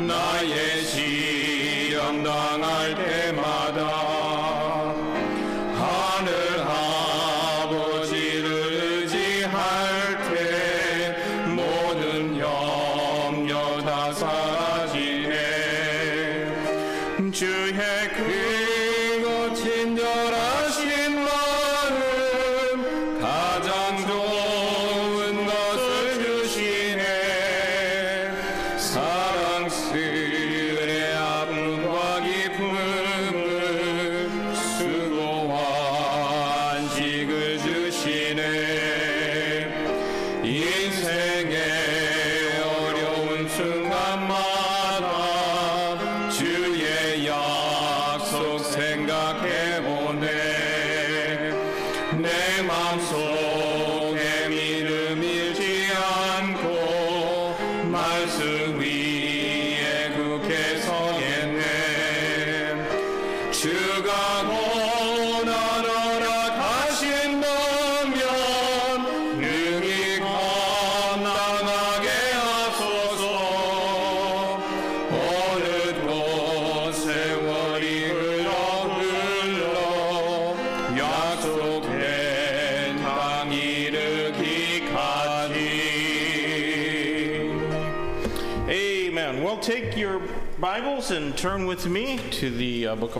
[0.01, 4.04] 나의 시험당할 때마다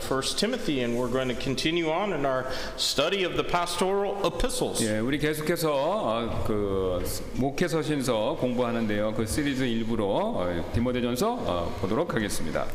[0.06, 2.45] First Timothy, and we're going to continue on in our
[2.78, 4.80] study of the pastoral epistles.
[4.84, 7.03] 예, 우리 계속해서 어, 그
[7.34, 9.16] 목회서신서 공부하는데요.
[9.16, 12.68] 그 시리즈 일부로 어, 디모데전서 어, 보도록 하겠습니다.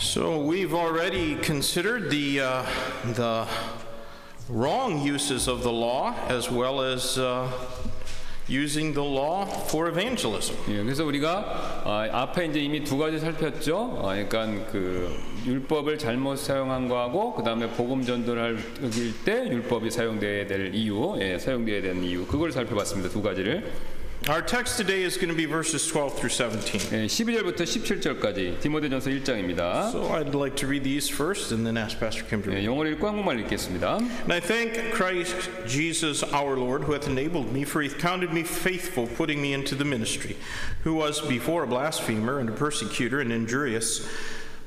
[0.00, 2.62] So we've already considered the uh,
[3.14, 3.44] the
[4.48, 7.48] wrong uses of the law as well as uh,
[8.48, 10.56] using the law for evangelism.
[10.70, 13.76] 예, 그래서 우리가 아, 앞에 이제 이미 두 가지 살폈죠.
[13.78, 15.14] 어, 그러니까 그
[15.46, 21.80] 율법을 잘못 사용한 거하고 그 다음에 복음 전도를 할때 율법이 사용돼야 될 이유, 예, 사용돼야
[21.82, 23.10] 되는 이유 그걸 살펴봤습니다.
[23.10, 23.70] 두 가지를.
[24.28, 26.80] Our text today is going to be verses 12 through 17.
[27.06, 29.90] 12절부터 17절까지 디모데전서 1장입니다.
[29.90, 32.62] So I'd like to read these first and then ask Pastor Kim to read.
[32.62, 33.96] 예, 영어로 읽고 한국말 읽겠습니다.
[33.96, 38.42] And I thank Christ Jesus our Lord who hath enabled me for he counted me
[38.44, 40.36] faithful putting me into the ministry
[40.84, 44.04] who was before a blasphemer and a persecutor and injurious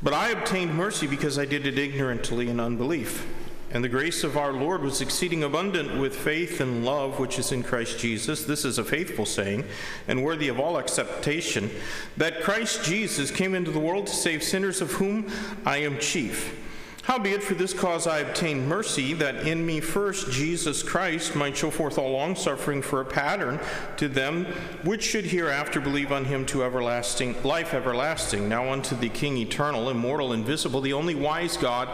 [0.01, 3.27] but I obtained mercy because I did it ignorantly in unbelief.
[3.73, 7.53] And the grace of our Lord was exceeding abundant with faith and love which is
[7.53, 8.43] in Christ Jesus.
[8.43, 9.65] This is a faithful saying
[10.09, 11.69] and worthy of all acceptation
[12.17, 15.31] that Christ Jesus came into the world to save sinners, of whom
[15.65, 16.57] I am chief.
[17.03, 21.71] Howbeit, for this cause I obtained mercy, that in me first Jesus Christ might show
[21.71, 23.59] forth all longsuffering for a pattern
[23.97, 24.45] to them
[24.83, 28.47] which should hereafter believe on him to everlasting life everlasting.
[28.47, 31.89] Now unto the King eternal, immortal, invisible, the only wise God,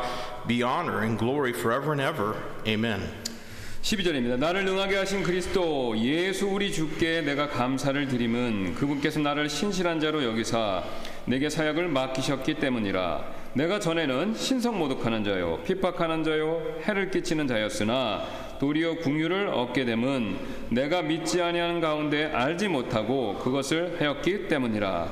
[0.45, 2.35] be honor and glory forever and ever.
[2.67, 2.99] Amen.
[3.83, 4.37] 12절입니다.
[4.37, 10.83] 나를 능하게 하신 그리스도 예수 우리 주께 내가 감사를 드림은 그분께서 나를 신실한 자로 여기사
[11.25, 13.46] 내게 사역을 맡기셨기 때문이라.
[13.53, 18.23] 내가 전에는 신성모독하는 자요 핍박하는 자요 해를 끼치는 자였으나
[18.59, 20.35] 도리어 궁유를 얻게 됨은
[20.69, 25.09] 내가 믿지 아니하는 가운데 알지 못하고 그것을 하였기 때문이라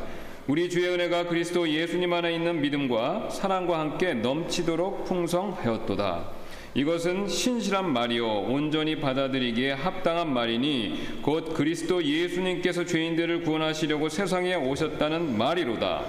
[0.47, 6.29] 우리 주의 은혜가 그리스도 예수님 안에 있는 믿음과 사랑과 함께 넘치도록 풍성하였도다.
[6.75, 16.03] 이것은 신실한 말이요 온전히 받아들이기에 합당한 말이니 곧 그리스도 예수님께서 죄인들을 구원하시려고 세상에 오셨다는 말이로다.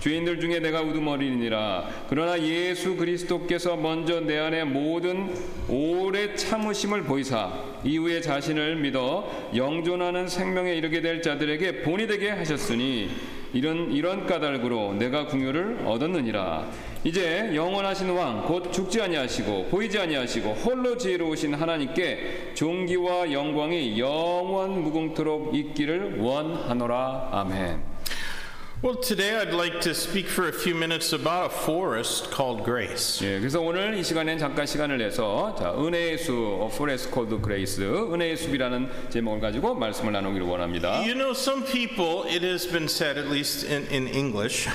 [0.00, 1.88] 죄인들 중에 내가 우두머리니라.
[2.08, 5.28] 그러나 예수 그리스도께서 먼저 내 안에 모든
[5.68, 7.52] 오래 참으심을 보이사
[7.84, 13.10] 이후에 자신을 믿어 영존하는 생명에 이르게 될 자들에게 본이 되게 하셨으니
[13.52, 16.68] 이런 이런 까닭으로 내가 궁유를 얻었느니라.
[17.04, 25.54] 이제 영원하신 왕 곧 죽지 아니하시고 보이지 아니하시고 홀로 지혜로우신 하나님께 종기와 영광이 영원 무궁토록
[25.54, 27.28] 있기를 원하노라.
[27.32, 27.95] 아멘.
[28.82, 33.24] Well, today I'd like to speak for a few minutes about a forest called grace.
[33.24, 37.82] 예, 그래서 오늘 이 시간엔 잠깐 시간을 내서 자, 은혜의 숲, 어, Forest Called Grace,
[37.82, 40.98] 은혜의 숲이라는 제목을 가지고 말씀을 나누기를 원합니다.
[41.00, 44.68] You know, some people, it has been said, at least in, in English,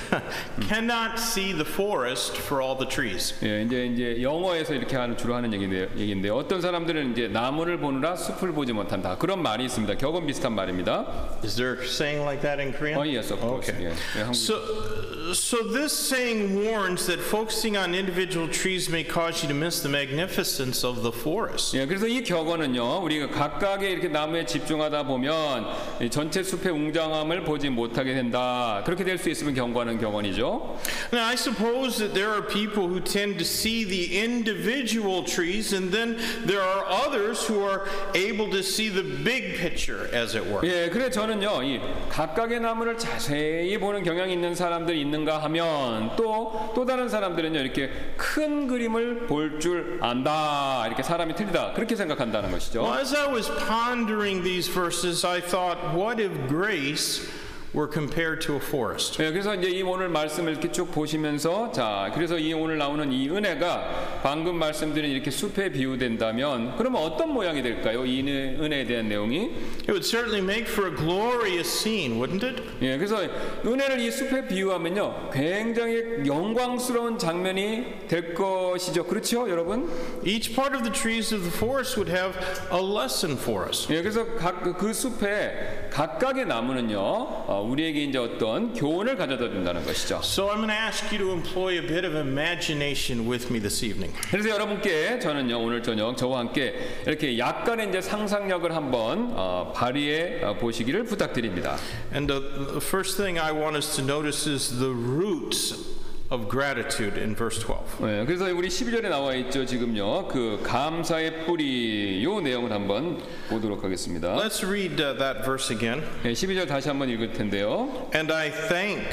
[0.66, 3.34] cannot see the forest for all the trees.
[3.46, 8.16] 예, 이제 이제 영어에서 이렇게 하는 주로 하는 얘기인데, 얘기인데 어떤 사람들은 이제 나무를 보느라
[8.16, 9.94] 숲을 보지 못한다 그런 말이 있습니다.
[9.94, 11.38] 격언 비슷한 말입니다.
[11.44, 12.98] Is there a saying like that in Korean?
[12.98, 13.70] Oh yes, of course.
[13.72, 13.90] Okay.
[13.90, 13.91] 예.
[14.16, 14.32] Yeah.
[14.32, 19.80] So, so this saying warns that focusing on individual trees may cause you to miss
[19.80, 21.74] the magnificence of the forest.
[21.76, 25.66] 예, 그래서 이 격언은요, 우리가 각각의 이렇게 나무에 집중하다 보면
[26.10, 28.82] 전체 숲의 웅장함을 보지 못하게 된다.
[28.84, 30.78] 그렇게 될 수 있으면 경고하는 격언이죠.
[31.12, 35.92] Now, I suppose that there are people who tend to see the individual trees, and
[35.92, 40.66] then there are others who are able to see the big picture, as it were.
[40.66, 41.78] 예, 그래 저는요, 이
[42.08, 48.66] 각각의 나무를 자세히 보는 경향이 있는 사람들 있는가 하면 또, 또 다른 사람들은요, 이렇게 큰
[48.68, 50.84] 그림을 볼 줄 안다.
[50.86, 51.72] 이렇게 사람이 틀리다.
[51.72, 52.82] 그렇게 생각한다는 것이죠.
[52.82, 57.28] Well, as I was pondering these verses, I thought, what if grace
[57.74, 59.16] were compared to a forest.
[59.18, 63.28] 네, 그래서 이제 이 오늘 말씀을 이렇게 쭉 보시면서 자, 그래서 이 오늘 나오는 이
[63.30, 68.04] 은혜가 방금 말씀드린 이렇게 숲에 비유된다면 그러 어떤 모양이 될까요?
[68.04, 69.50] 이 은혜에 대한 내용이
[69.88, 72.62] It would certainly make for a glorious scene, wouldn't it?
[72.82, 73.18] 예, 그래서
[73.64, 75.30] 은혜를 이 숲에 비유하면요.
[75.32, 79.04] 굉장히 영광스러운 장면이 될 것이죠.
[79.06, 79.88] 그렇죠, 여러분?
[80.24, 82.36] Each part of the trees of the forest would have
[82.70, 83.90] a lesson for us.
[83.90, 86.98] 예, 그래서 각그 숲에 각각의 나무는요.
[87.02, 90.20] 어, 우리에게 이제 어떤 교훈을 가져다 준다는 것이죠.
[90.22, 93.84] So I'm going to ask you to employ a bit of imagination with me this
[93.84, 94.14] evening.
[94.30, 96.74] 그래서 여러분께 저는요 오늘 저녁 저와 함께
[97.06, 101.76] 이렇게 약간의 이제 상상력을 한번 어, 발휘해 보시기를 부탁드립니다.
[102.14, 105.92] And the, the first thing I want us to notice is the roots
[106.32, 107.98] of gratitude in verse 12.
[108.00, 109.66] 네, 그래서 우리 11절에 나와 있죠.
[109.66, 110.28] 지금요.
[110.28, 113.18] 그 감사의 뿌리 요 내용을 한번
[113.50, 114.34] 보도록 하겠습니다.
[114.36, 116.02] Let's read uh, that verse again.
[116.22, 118.08] 네, 12절 다시 한번 읽을 텐데요.
[118.14, 119.04] And I thank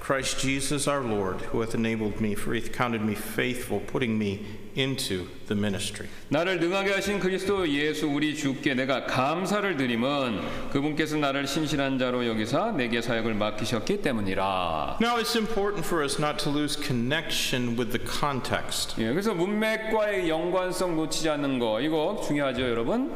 [0.00, 4.44] Christ Jesus our Lord who hath enabled me for hath counted me faithful putting me
[4.76, 6.06] into the ministry.
[6.28, 12.72] 나를 능하게 하신 그리스도 예수 우리 주께 내가 감사를 드림은 그분께서 나를 신실한 자로 여기사
[12.72, 14.98] 내게 사역을 맡기셨기 때문이라.
[15.00, 18.94] Now it's important for us not to lose connection with the context.
[19.00, 23.12] 예, 그래서 문맥과의 연관성 놓치지 않는 거 이거 중요하죠, 여러분.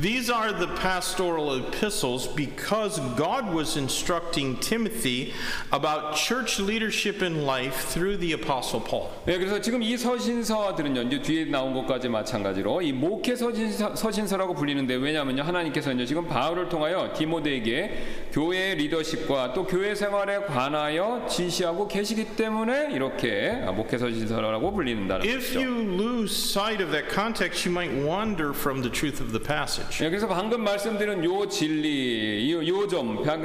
[0.00, 5.32] These are the pastoral epistles because God was instructing Timothy
[5.72, 9.10] about church leadership in life through the apostle Paul.
[9.28, 11.02] 예, 그래서 지금 이 서신서들은요.
[11.02, 17.12] 이제 뒤에 나온 것까지 마찬가지로 이 목회 서신서, 라고 불리는데 왜냐하면요 하나님께서는제 지금 바울을 통하여
[17.16, 17.94] 디모데에게
[18.32, 25.70] 교회의 리더십과 또 교회 생활에 관하여 지시하고 계시기 때문에 이렇게 목회 서신서라고 불리는다는 If you
[25.80, 30.04] lose sight of that context, you might wander from the truth of the passage.
[30.04, 32.88] 여기서 예, 방금 말씀드린 요 진리, 요, 요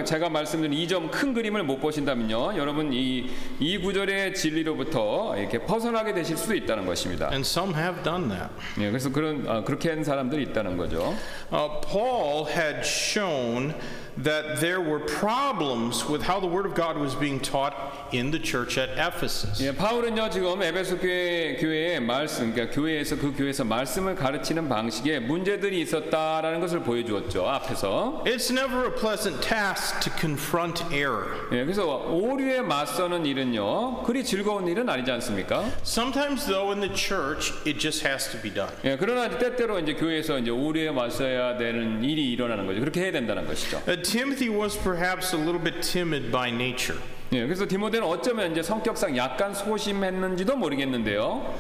[0.04, 6.36] 제가 말씀드린 이 점 큰 그림을 못 보신다면요 여러분 이이 구절의 진리로부터 이렇게 벗어나게 되실
[6.36, 7.28] 수도 있다는 것입니다.
[7.30, 8.52] And some have have done that.
[8.80, 11.16] 예, 그래서 그런 어, 그렇게 한 사람들이 있다는 거죠.
[11.52, 13.74] Uh, Paul had shown
[14.18, 17.74] that there were problems with how the word of God was being taught
[18.12, 19.64] in the church at Ephesus.
[19.64, 25.82] 예, 바울은요 지금 에베소 교회 교회의 말씀 그러니까 교회에서 그 교회에서 말씀을 가르치는 방식에 문제들이
[25.82, 27.48] 있었다라는 것을 보여주었죠.
[27.48, 28.24] 앞에서.
[28.26, 31.48] It's never a pleasant task to confront error.
[31.52, 35.70] 예, 그래서 오류에 맞서는 일은요 그리 즐거운 일은 아니지 않습니까?
[35.84, 38.74] Sometimes though in the church it just has to be done.
[38.84, 42.80] 예, 그러나 때때로 이제 교회에서 이제 오류에 맞서야 되는 일이 일어나는 거죠.
[42.80, 43.80] 그렇게 해야 된다는 것이죠.
[44.00, 46.98] But Timothy was perhaps a little bit timid by nature.
[47.34, 51.54] 예, 그래서 디모데는 어쩌면 이제 성격상 약간 소심했는지도 모르겠는데요.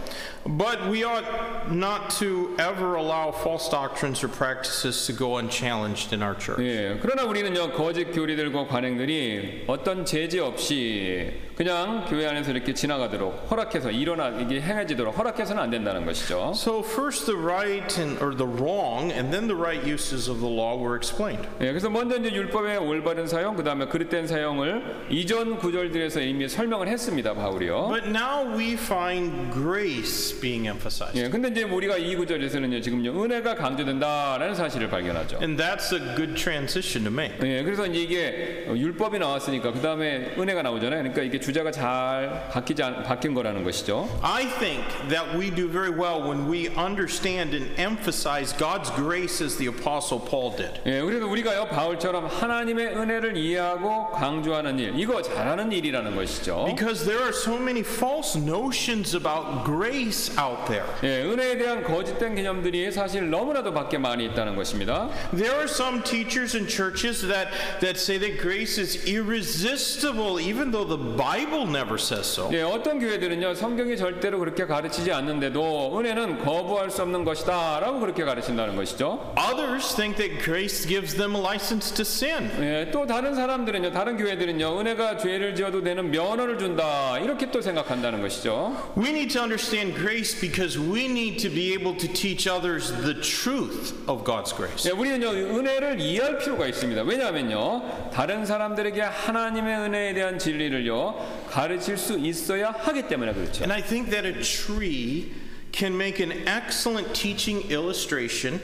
[0.45, 1.27] But we ought
[1.69, 6.63] not to ever allow false doctrines or practices to go unchallenged in our church.
[6.63, 13.91] 예, 그러나 우리는요 거짓 교리들과 관행들이 어떤 제재 없이 그냥 교회 안에서 이렇게 지나가도록 허락해서
[13.91, 16.53] 일어나 이게 행해지도록 허락해서는 안 된다는 것이죠.
[16.55, 20.49] So first the right and or the wrong and then the right uses of the
[20.49, 21.45] law were explained.
[21.59, 27.33] 예, 그래서 먼저 이제 율법의 올바른 사용 그다음에 그릇된 사용을 이전 구절들에서 이미 설명을 했습니다,
[27.33, 27.89] 바울이요.
[27.89, 31.21] But now we find grace being emphasized.
[31.21, 35.39] 예, 근데 이제 우리가 이 구절에서는요, 지금요 은혜가 강조된다라는 사실을 발견하죠.
[35.41, 37.37] And that's a good transition to make.
[37.45, 41.03] 예, 그래서 이제 이게 율법이 나왔으니까 그다음에 은혜가 나오잖아요.
[41.03, 44.07] 그러니까 이게 주제가 잘 바뀌지 않, 바뀐 거라는 것이죠.
[44.21, 49.57] I think that we do very well when we understand and emphasize God's grace as
[49.57, 50.79] the apostle Paul did.
[50.85, 56.65] 예, 그래서 우리가요 바울처럼 하나님의 은혜를 이해하고 강조하는 일 이거 잘하는 일이라는 것이죠.
[56.69, 60.85] Because there are so many false notions about grace out there.
[61.03, 65.09] 예, 은혜에 대한 거짓된 개념들이 사실 너무나도 밖에 많이 있다는 것입니다.
[65.33, 67.49] There are some teachers and churches that
[67.81, 72.49] that say that grace is irresistible even though the Bible Bible never says so.
[72.51, 78.75] 예, 어떤 교회들은요 성경이 절대로 그렇게 가르치지 않는데도 은혜는 거부할 수 없는 것이다라고 그렇게 가르친다는
[78.75, 79.33] 것이죠.
[79.39, 82.51] Others think that grace gives them a license to sin.
[82.59, 88.21] 예, 또 다른 사람들은요 다른 교회들은요 은혜가 죄를 지어도 되는 면허를 준다 이렇게 또 생각한다는
[88.21, 88.91] 것이죠.
[88.97, 93.13] We need to understand grace because we need to be able to teach others the
[93.21, 94.87] truth of God's grace.
[94.89, 97.03] 예, 우리는요 은혜를 이해할 필요가 있습니다.
[97.03, 101.18] 왜냐하면요 다른 사람들에게 하나님의 은혜에 대한 진리를요
[101.49, 103.63] 가르칠 수 있어야 하기 때문에 그렇죠.
[103.63, 105.31] And I think that a tree
[105.71, 108.59] can make an excellent teaching illustration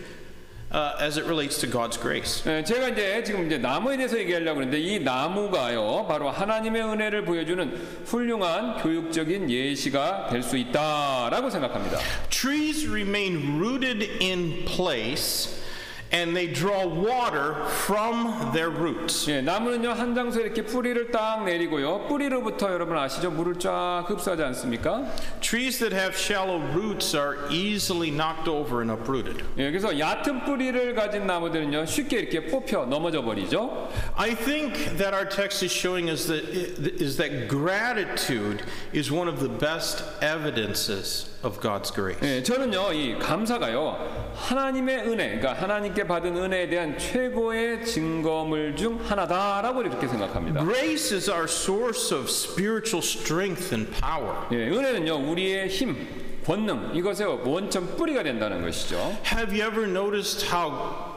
[0.72, 2.44] uh, as it relates to God's grace.
[2.44, 8.78] 제가 이제 지금 이제 나무에 대해서 얘기하려고 하는데 이 나무가요 바로 하나님의 은혜를 보여주는 훌륭한
[8.82, 12.00] 교육적인 예시가 될 수 있다라고 생각합니다.
[12.30, 15.65] Trees remain rooted in place.
[16.22, 17.54] and they draw water
[17.86, 19.28] from their roots.
[19.30, 22.08] 예, 나무는요 한 장소에 이렇게 뿌리를 딱 내리고요.
[22.08, 23.32] 뿌리로부터 여러분 아시죠?
[23.32, 25.06] 물을 쫙 흡수하지 않습니까?
[25.42, 29.44] Trees that have shallow roots are easily knocked over and uprooted.
[29.58, 33.90] 예, 그래서 얕은 뿌리를 가진 나무들은요 쉽게 이렇게 뽑혀 넘어져 버리죠.
[34.16, 38.64] I think that our text is showing us that is that gratitude
[38.94, 42.18] is one of the best evidences of God's grace.
[42.24, 49.82] 예, 저는요 이 감사가요 하나님의 은혜, 그러니까 하나님께 받은 은혜에 대한 최고의 증거물 중 하나다라고
[49.84, 50.62] 이렇게 생각합니다.
[50.66, 54.34] Grace is our source of spiritual strength and power.
[54.52, 56.08] 예, 은혜는요 우리의 힘,
[56.46, 58.98] 권능 이것의 원천 뿌리가 된다는 것이죠.
[59.32, 60.74] Have you ever noticed how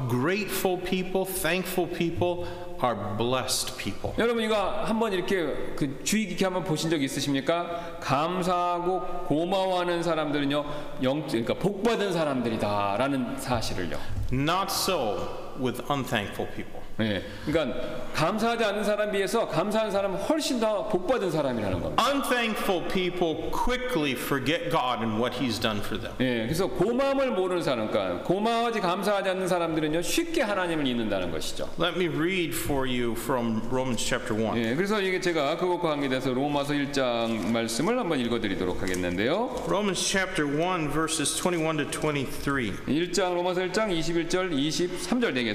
[0.09, 2.47] grateful people, thankful people
[2.83, 4.15] are blessed people.
[4.19, 4.55] 여러분 이거
[4.85, 7.99] 한번 이렇게 그 주의 깊게 한번 보신 적 있으십니까?
[8.01, 10.65] 감사하고 고마워하는 사람들은요,
[11.03, 13.99] 영 그러니까 복 받은 사람들이다라는 사실을요.
[14.33, 15.48] Not so.
[15.61, 16.79] with unthankful people.
[17.01, 17.81] 예, 그러니까
[18.13, 22.03] 감사하지 않는 사람 비해서 감사한 사람 훨씬 더 복받은 사람이라는 겁니다.
[22.05, 26.15] Unthankful people quickly forget God and what He's done for them.
[26.21, 31.69] 예, 그래서 고마움을 모르는 사람, 그러니까 고마워지 감사하지 않는 사람들은요 쉽게 하나님을 잊는다는 것이죠.
[31.81, 34.59] Let me read for you from Romans chapter 1.
[34.59, 39.51] 예, 그래서 이게 제가 그것과 관계돼서 로마서 1장 말씀을 한번 읽어드리도록 하겠는데요.
[39.69, 42.77] Romans chapter 1 verses 21 to 23.
[42.89, 45.48] 1장 로마서 1장 21절 23절 되겠습니다.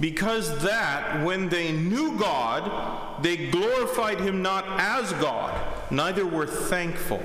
[0.00, 5.52] Because that when they knew God, they glorified him not as God,
[5.90, 7.22] neither were thankful,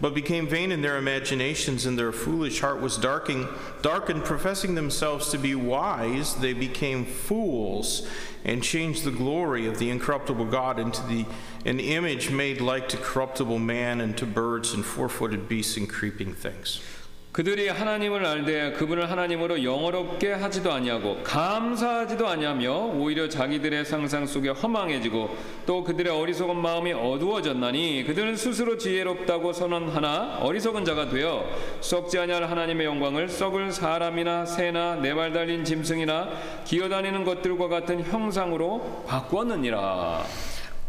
[0.00, 3.46] but became vain in their imaginations, and their foolish heart was darkened.
[3.82, 8.06] Darkened, professing themselves to be wise, they became fools,
[8.44, 11.24] and changed the glory of the incorruptible God into the
[11.64, 16.34] an image made like to corruptible man, and to birds, and four-footed beasts, and creeping
[16.34, 16.82] things.
[17.38, 25.36] 그들이 하나님을 알되 그분을 하나님으로 영어롭게 하지도 아니하고 감사하지도 아니하며 오히려 자기들의 상상 속에 허망해지고
[25.64, 31.48] 또 그들의 어리석은 마음이 어두워졌나니 그들은 스스로 지혜롭다고 선언하나 어리석은 자가 되어
[31.80, 36.30] 썩지 아니할 하나님의 영광을 썩을 사람이나 새나 네발 달린 짐승이나
[36.64, 40.24] 기어다니는 것들과 같은 형상으로 바꾸었느니라.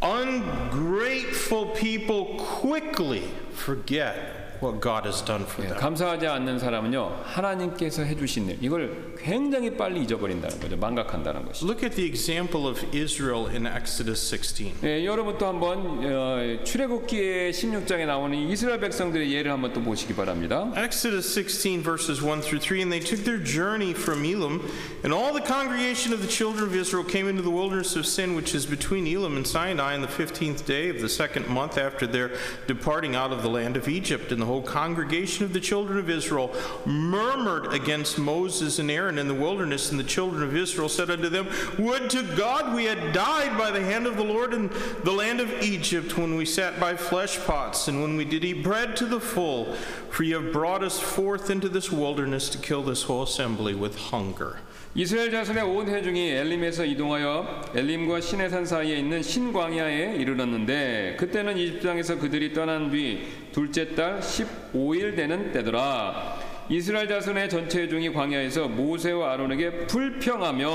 [0.04, 3.22] Ungrateful people quickly
[3.52, 5.78] forget what God has done for 예, them.
[5.78, 11.66] 감사하지 않는 사람은요 하나님께서 해주신 일 이걸 굉장히 빨리 잊어버린다는 거죠 망각한다는 것이.
[11.66, 14.84] Look at the example of Israel in Exodus 16.
[14.84, 20.72] 예, 여러분 또 한번 어, 출애굽기의 16장에 나오는 이스라엘 백성들의 예를 한번 또 보시기 바랍니다.
[20.76, 24.62] Exodus 16 verses 1 through 3 and they took their journey from Elam
[25.04, 28.36] and all the congregation of the children of Israel came into the wilderness of Sin
[28.36, 32.06] which is between Elam and Sinai on the 15th day of the second month after
[32.08, 32.32] their
[32.68, 36.10] departing out of the land of Egypt and the whole congregation of the children of
[36.10, 36.52] Israel
[36.84, 41.30] murmured against Moses and Aaron in the wilderness, and the children of Israel said unto
[41.30, 41.48] them,
[41.78, 44.72] Would to God we had died by the hand of the Lord in
[45.04, 48.64] the land of Egypt, when we sat by flesh pots, and when we did eat
[48.64, 49.74] bread to the full,
[50.10, 53.96] for ye have brought us forth into this wilderness to kill this whole assembly with
[53.98, 54.58] hunger.
[54.96, 62.20] 이스라엘 자손의 온 회중이 엘림에서 이동하여 엘림과 시내산 사이에 있는 신광야에 이르렀는데 그때는 이집트에서 땅
[62.20, 63.20] 그들이 떠난 뒤
[63.52, 66.40] 둘째 달 15일 되는 때더라.
[66.70, 70.70] 이스라엘 자손의 전체 회중이 광야에서 모세와 아론에게 불평하며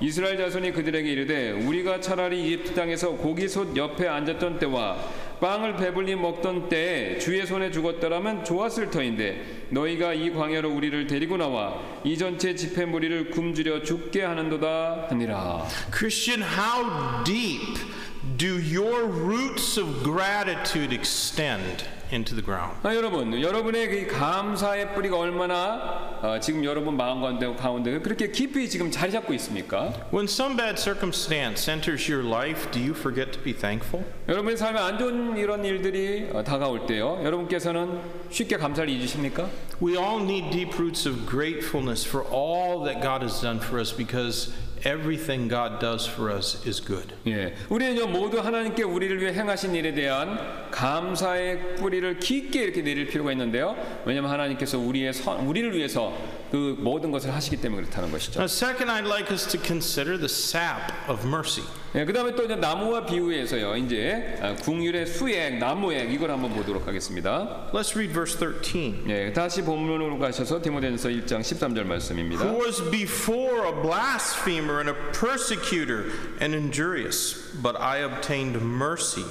[0.00, 4.96] 이스라엘 자손이 그들에게 이르되 우리가 차라리 이집트 땅에서 고기솥 옆에 앉았던 때와
[5.42, 11.82] 빵을 배불리 먹던 때에 주의 손에 죽었더라면 좋았을 터인데 너희가 이 광야로 우리를 데리고 나와
[12.04, 15.66] 이 전체 집회 무리를 굶주려 죽게 하는도다 하니라.
[15.92, 17.74] Christian, how deep
[18.38, 21.84] do your roots of gratitude extend?
[22.12, 22.76] into the ground.
[22.82, 28.68] 아, 여러분, 여러분의 그 감사의 뿌리가 얼마나 어, 지금 여러분 마음 가운데 가운데 그렇게 깊이
[28.68, 29.92] 지금 자리 잡고 있습니까?
[30.12, 34.04] When some bad circumstance enters your life, do you forget to be thankful?
[34.28, 37.20] 여러분의 삶에 안 좋은 이런 일들이 어, 다가올 때요.
[37.24, 38.00] 여러분께서는
[38.30, 39.48] 쉽게 감사를 잊으십니까?
[39.82, 43.94] We all need deep roots of gratefulness for all that God has done for us
[43.94, 44.52] because
[44.84, 47.12] everything God does for us is good.
[47.26, 53.32] 예, 우리는요 모두 하나님께 우리를 위해 행하신 일에 대한 감사의 뿌리를 깊게 이렇게 내릴 필요가
[53.32, 53.76] 있는데요.
[54.04, 56.16] 왜냐하면 하나님께서 우리의 선, 우리를 위해서
[56.50, 58.40] 그 모든 것을 하시기 때문에 그렇다는 것이죠.
[58.40, 61.66] Now, second, I'd like us to consider the sap of mercy.
[61.94, 63.76] 예, 그 다음에 또 이제 나무와 비유해서요.
[63.76, 67.68] 이제 궁율의 수액, 나무액 이걸 한번 보도록 하겠습니다.
[67.72, 69.04] Let's read verse 13.
[69.10, 72.44] 예, 다시 본문으로 가셔서 디모데전서 1장 13절 말씀입니다.
[72.44, 76.06] Who was before a blasphemer and a persecutor
[76.40, 79.26] and injurious, but I obtained mercy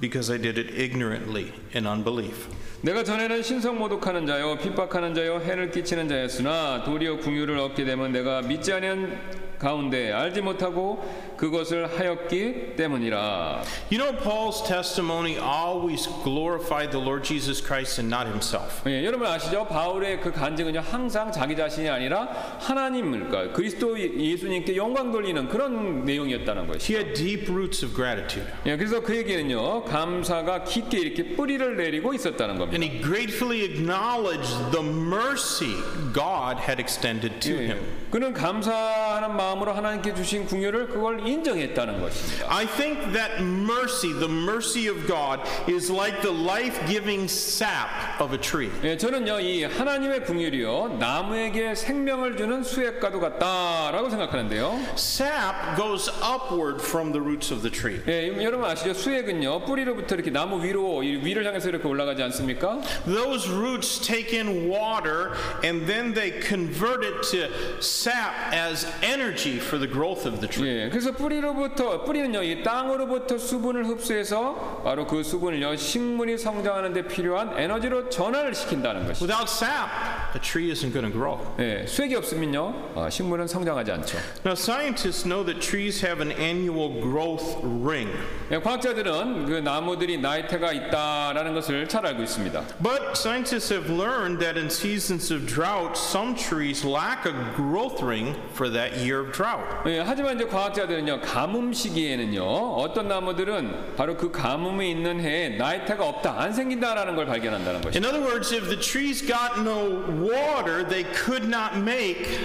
[0.00, 2.48] because I did it ignorantly in unbelief.
[2.82, 8.40] 내가 전에는 신성 모독하는 자요 핍박하는 자요 해를 끼치는 자였으나 도리어 궁유를 얻게 되면 내가
[8.42, 11.06] 믿지 아니한 가운데 알지 못하고
[11.36, 13.62] 그것을 하였기 때문이라.
[13.92, 18.80] You know Paul's testimony always glorified the Lord Jesus Christ and not himself.
[18.90, 19.66] 예, 여러분 아시죠?
[19.66, 26.92] 바울의 그 간증은요 항상 자기 자신이 아니라 하나님을까 그리스도 예수님께 영광 돌리는 그런 내용이었다는 것이죠.
[26.92, 28.50] He had deep roots of gratitude.
[28.66, 32.80] 예, 그래서 그에게는요 감사가 깊게 이렇게 뿌리를 내리고 있었다는 겁니다.
[32.80, 35.76] And he gratefully acknowledged the mercy
[36.14, 37.80] God had extended to 예, him.
[38.10, 42.46] 그는 감사하는 마음 마음으로 하나님께 주신 궁유를 그걸 인정했다는 것입니다.
[42.54, 47.90] I think that mercy, the mercy of God is like the life-giving sap
[48.22, 48.70] of a tree.
[48.84, 49.40] 예, 저는요.
[49.40, 50.96] 이 하나님의 궁유리요.
[51.00, 54.78] 나무에게 생명을 주는 수액과도 같다라고 생각하는데요.
[54.94, 58.00] Sap goes upward from the roots of the tree.
[58.08, 58.94] 예, 여러분 아시죠?
[58.94, 59.64] 수액은요.
[59.64, 62.78] 뿌리로부터 이렇게 나무 위로 위를 향해서 이렇게 올라가지 않습니까?
[63.06, 65.32] Those roots take in water
[65.64, 67.46] and then they convert it to
[67.80, 70.68] sap as energy energy for the growth of the tree.
[70.68, 78.08] 예, 그래서 뿌리로부터 뿌리는요 이 땅으로부터 수분을 흡수해서 바로 그 수분을요 식물이 성장하는데 필요한 에너지로
[78.10, 79.24] 전환을 시킨다는 것이죠.
[79.24, 79.88] Without sap,
[80.34, 81.38] a tree isn't going to grow.
[81.58, 84.18] 예, 수액이 없으면요 어, 식물은 성장하지 않죠.
[84.44, 88.10] Now scientists know that trees have an annual growth ring.
[88.52, 92.60] 예, 과학자들은 그 나무들이 나이테가 있다라는 것을 잘 알고 있습니다.
[92.82, 98.36] But scientists have learned that in seasons of drought, some trees lack a growth ring
[98.54, 99.66] for that year of drought.
[99.88, 106.40] 예, 하지만 이제 과학자들은요 가뭄 시기에는요 어떤 나무들은 바로 그 가뭄이 있는 해에 나이테가 없다
[106.40, 107.98] 안 생긴다라는 걸 발견한다는 것이죠.
[107.98, 112.38] In other words, if the trees got no water, they could not make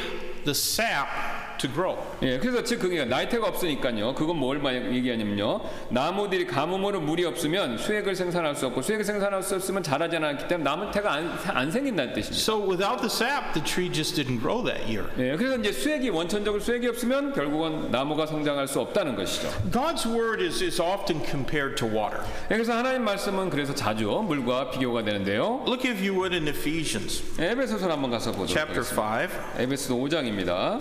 [0.46, 1.98] the sap to grow.
[2.22, 4.14] 예, 그래서 즉 그게 나이테가 없으니까요.
[4.16, 4.56] 그건 뭘
[4.96, 5.62] 얘기하냐면요.
[5.90, 10.70] 나무들이 가뭄으로 물이 없으면 수액을 생산할 수 없고 수액을 생산할 수 없으면 자라지 않았기 때문에
[10.70, 12.36] 나무태가 안, 안 생긴다는 뜻입니다.
[12.36, 15.08] So without the sap, the tree just didn't grow that year.
[15.20, 19.50] 예, 그래서 이제 수액이 원천적으로 수액이 없으면 결국은 나무가 성장할 수 없다는 것이죠.
[19.72, 22.22] God's word is is often compared to water.
[22.52, 25.64] 예, 그래서 하나님 말씀은 그래서 자주 물과 비교가 되는데요.
[25.68, 27.24] Look if you would in Ephesians.
[27.40, 29.62] 에베소서 한번 가서 보죠 Chapter 5.
[29.62, 30.80] 에베소서 5장입니다.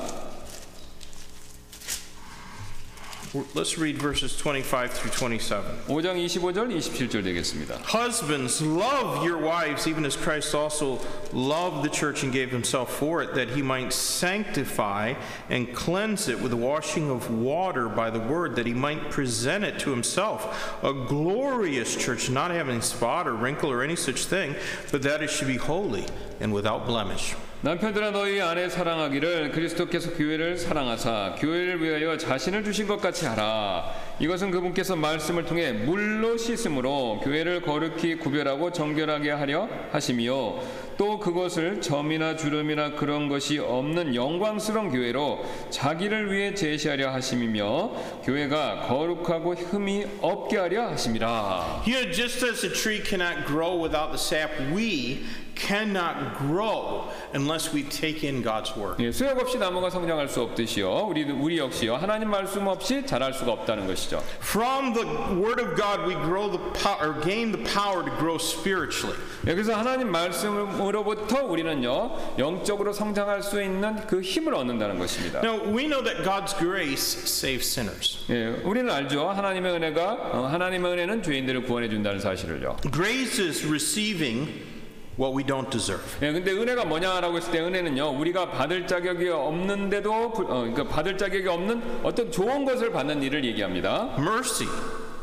[3.54, 5.70] Let's read verses 25 through 27.
[5.88, 7.78] 5장 25절 27절 되겠습니다.
[7.84, 11.00] Husbands, love your wives even as Christ also
[11.32, 15.14] loved the church and gave himself for it that he might sanctify
[15.50, 19.64] and cleanse it with the washing of water by the word that he might present
[19.64, 24.54] it to himself a glorious church not having spot or wrinkle or any such thing
[24.92, 26.04] but that it should be holy
[26.40, 27.34] and without blemish.
[27.64, 33.90] 남편들아 너희 아내 사랑하기를 그리스도께서 교회를 사랑하사 교회를 위하여 자신을 주신 것 같이 하라.
[34.20, 40.62] 이것은 그분께서 말씀을 통해 물로 씻음으로 교회를 거룩히 구별하고 정결하게 하려 하심이요
[40.98, 49.54] 또 그것을 점이나 주름이나 그런 것이 없는 영광스러운 교회로 자기를 위해 제시하려 하심이며 교회가 거룩하고
[49.54, 51.82] 흠이 없게 하려 하심이라.
[51.86, 57.82] Here just as a tree cannot grow without the sap we cannot grow unless we
[57.84, 58.98] take in God's word.
[59.02, 61.06] 예, 수역 없이 나무가 성장할 수 없듯이요.
[61.08, 61.96] 우리 우리 역시요.
[61.96, 64.22] 하나님 말씀 없이 자랄 수가 없다는 것이죠.
[64.42, 65.06] From the
[65.40, 69.18] word of God we grow the power or gain the power to grow spiritually.
[69.46, 72.34] 여기서 하나님 말씀으로부터 우리는요.
[72.38, 75.40] 영적으로 성장할 수 있는 그 힘을 얻는다는 것입니다.
[75.40, 78.18] Now we know that God's grace saves sinners.
[78.30, 79.28] 예, 우리는 알죠.
[79.30, 82.76] 하나님의 은혜가 하나님의 은혜는 죄인들을 구원해 준다는 사실을요.
[82.92, 84.73] Grace is receiving
[85.16, 86.04] what we don't deserve.
[86.22, 91.48] 예, 근데 은혜가 뭐냐라고 했을 때 은혜는요 우리가 받을 자격이 없는데도 어, 그러니까 받을 자격이
[91.48, 94.14] 없는 어떤 좋은 것을 받는 일을 얘기합니다.
[94.18, 94.68] Mercy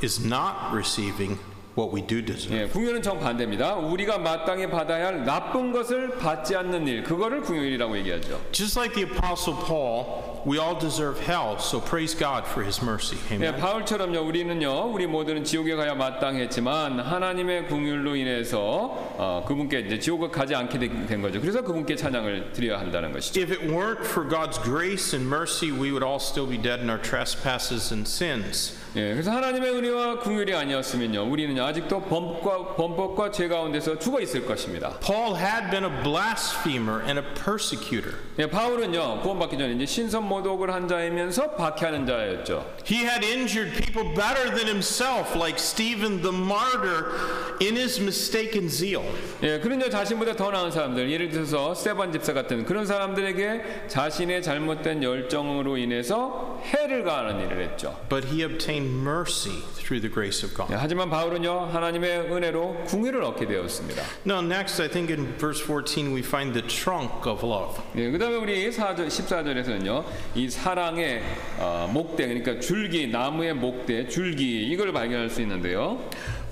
[0.03, 1.37] is not receiving
[1.77, 2.57] what we do deserve.
[2.63, 3.75] 예, 궁유는 정반대입니다.
[3.75, 8.39] 우리가 마땅히 받아야 할 나쁜 것을 받지 않는 일, 그거를 궁유이라고 얘기하죠.
[8.51, 13.17] Just like the apostle Paul We all deserve hell, so praise God for his mercy.
[13.31, 13.57] Amen.
[13.59, 14.25] 바울처럼요.
[14.25, 14.91] 우리는요.
[14.91, 21.39] 우리 모두는 지옥에 가야 마땅했지만 하나님의 인해서 어, 그분께 이제 지옥을 가지 않게 된 거죠.
[21.39, 23.39] 그래서 그분께 찬양을 드려야 한다는 것이죠.
[23.39, 26.89] If it weren't for God's grace and mercy, we would all still be dead in
[26.89, 28.80] our trespasses and sins.
[28.97, 34.99] 예, 그래서 하나님의 은혜와 긍휼이 아니었으면요, 우리는 아직도 범과 범법과 죄 가운데서 죽어 있을 것입니다.
[34.99, 38.17] Paul had been a blasphemer and a persecutor.
[38.39, 42.65] 예, 바울은요 구원받기 전에 이제 신선 모독을 한 자이면서 박해하는 자였죠.
[42.85, 47.13] He had injured people better than himself, like Stephen the martyr,
[47.61, 49.03] in his mistaken zeal.
[49.41, 55.01] 예, 그런 자신보다 더 나은 사람들, 예를 들어서 세반 집사 같은 그런 사람들에게 자신의 잘못된
[55.01, 57.97] 열정으로 인해서 해를 가하는 일을 했죠.
[58.09, 60.69] But he obtained obtain mercy through the grace of God.
[60.71, 64.03] 하지만 바울은요 하나님의 은혜로 궁유를 얻게 되었습니다.
[64.25, 67.81] Now next I think in verse 14 we find the trunk of love.
[67.95, 70.03] 예, 그다음에 우리 4절 14절에서는요
[70.35, 71.23] 이 사랑의
[71.59, 75.99] 어, 목대 그러니까 줄기 나무의 목대 줄기 이걸 발견할 수 있는데요.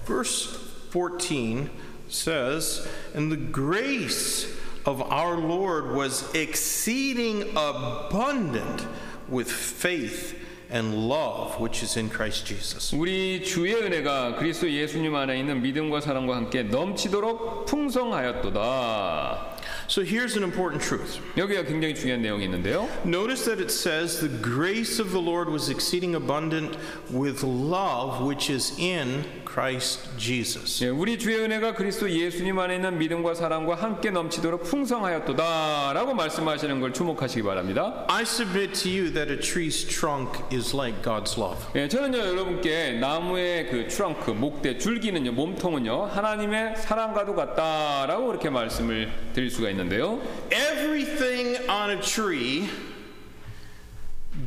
[0.06, 0.58] Verse
[0.92, 1.70] 14
[2.10, 4.48] says and the grace
[4.86, 8.88] of our Lord was exceeding abundant
[9.30, 10.39] with faith
[10.72, 12.94] and love which is in Christ Jesus.
[12.96, 19.58] 우리 주의 은혜가 그리스도 예수님 안에 있는 믿음과 사랑과 함께 넘치도록 풍성하였도다.
[19.90, 21.20] So here's an important truth.
[21.36, 22.88] 여기가 굉장히 중요한 내용이 있는데요.
[23.04, 26.78] Notice that it says the grace of the Lord was exceeding abundant
[27.12, 30.84] with love which is in Christ Jesus.
[30.86, 36.94] 예, 우리 주의 은혜가 그리스도 예수님 안에 있는 믿음과 사랑과 함께 넘치도록 풍성하였도다라고 말씀하시는 걸
[36.94, 38.06] 주목하시기 바랍니다.
[38.10, 41.66] I submit to you that a tree's trunk is like God's love.
[41.76, 49.50] 예, 저는요 여러분께 나무의 그 트렁크, 목대, 줄기는요 몸통은요 하나님의 사랑과도 같다라고 이렇게 말씀을 드릴
[49.50, 50.22] 수가 있는데요.
[50.52, 52.70] Everything on a tree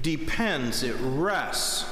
[0.00, 1.91] depends, it rests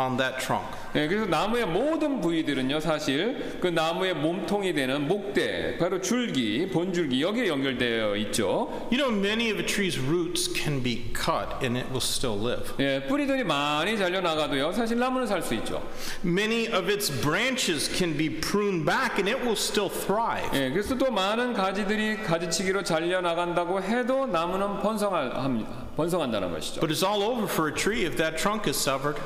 [0.00, 0.66] on that trunk.
[0.96, 7.46] 예, 그래서 나무의 모든 부위들은요, 사실 그 나무의 몸통이 되는 목대, 바로 줄기, 본줄기 여기에
[7.46, 8.68] 연결되어 있죠.
[8.90, 12.72] You know, many of a tree's roots can be cut and it will still live.
[12.80, 15.80] 예, 뿌리들이 많이 잘려 나가도요, 사실 나무는 살 수 있죠.
[16.24, 20.50] Many of its branches can be pruned back and it will still thrive.
[20.58, 25.86] 예, 그래서 또 많은 가지들이 가지치기로 잘려 나간다고 해도 나무는 번성할 합니다.
[25.96, 26.80] 번성한다는 것이죠.
[26.80, 29.20] But it's all over for a tree if that trunk is severed.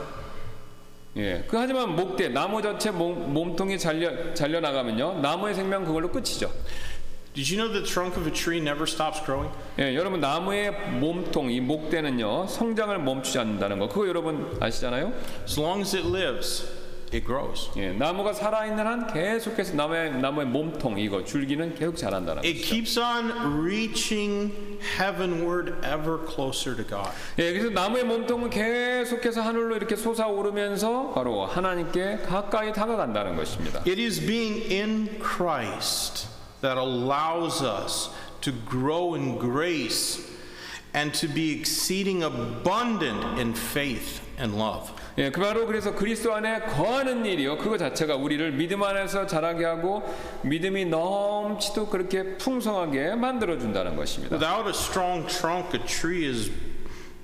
[1.17, 1.45] 예.
[1.47, 6.51] 그 하지만 목대 나무 자체 몸, 통이 잘려 잘려 나가면요 나무의 생명 그걸로 끝이죠.
[7.35, 9.53] Did you know the trunk of a tree never stops growing?
[9.79, 15.13] 예, 여러분 나무의 몸통 이 목대는요 성장을 멈추지 않는다는 거 그거 여러분 아시잖아요.
[15.45, 16.84] As long as it lives.
[17.15, 17.71] it grows.
[17.77, 22.75] 예, 나무가 살아있는 한 계속해서 나무의 나무의 몸통 이거 줄기는 계속 자란다는 It 것이죠.
[22.75, 23.33] keeps on
[23.63, 24.53] reaching
[24.99, 27.11] heavenward ever closer to God.
[27.39, 33.79] 예, 그래서 나무의 몸통은 계속해서 하늘로 이렇게 솟아오르면서 바로 하나님께 가까이 다가간다는 것입니다.
[33.87, 36.29] It is being in Christ
[36.63, 38.11] that allows us
[38.43, 40.34] to grow in grace
[40.95, 44.93] and to be exceeding abundant in faith and love.
[45.19, 47.59] 예, 그 바로 그래서 그리스도 안에 거하는 일이요.
[47.59, 50.03] 그거 자체가 우리를 믿음 안에서 자라게 하고
[50.43, 54.37] 믿음이 넘치도 그렇게 풍성하게 만들어 준다는 것입니다.
[54.37, 56.51] Without a strong trunk, a tree is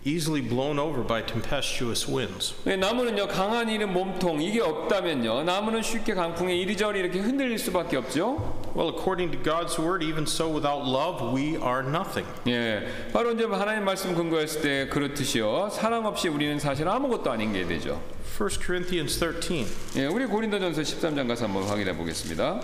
[0.04, 2.54] easily blown over by tempestuous winds.
[2.64, 8.58] 네, 나무는요 강한 이런 몸통 이게 없다면요 나무는 쉽게 강풍에 이리저리 이렇게 흔들릴 수밖에 없죠.
[8.74, 12.26] Well, according to God's word, even so, without love, we are nothing.
[12.46, 17.64] 예, 바로 이제 하나님 말씀 근거했을 때 그렇듯이요 사랑 없이 우리는 사실 아무것도 아닌 게
[17.66, 18.00] 되죠.
[18.40, 19.66] 1 Corinthians 13.
[19.96, 22.60] 예, 우리 고린도전서 13장 가서 한번 확인해 보겠습니다.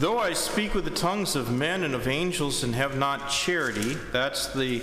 [0.00, 3.94] Though I speak with the tongues of men and of angels and have not charity,
[4.12, 4.82] that's the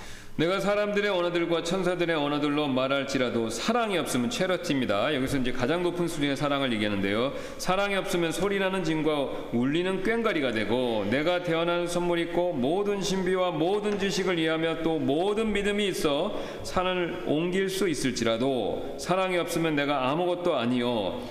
[0.41, 5.13] 내가 사람들의 언어들과 천사들의 언어들로 말할지라도 사랑이 없으면 체러티입니다.
[5.13, 7.33] 여기서 이제 가장 높은 수준의 사랑을 얘기하는데요.
[7.59, 14.39] 사랑이 없으면 소리나는 짐과 울리는 꽹과리가 되고 내가 태어난 선물이 있고 모든 신비와 모든 지식을
[14.39, 21.21] 이해하며 또 모든 믿음이 있어 산을 옮길 수 있을지라도 사랑이 없으면 내가 아무것도 아니요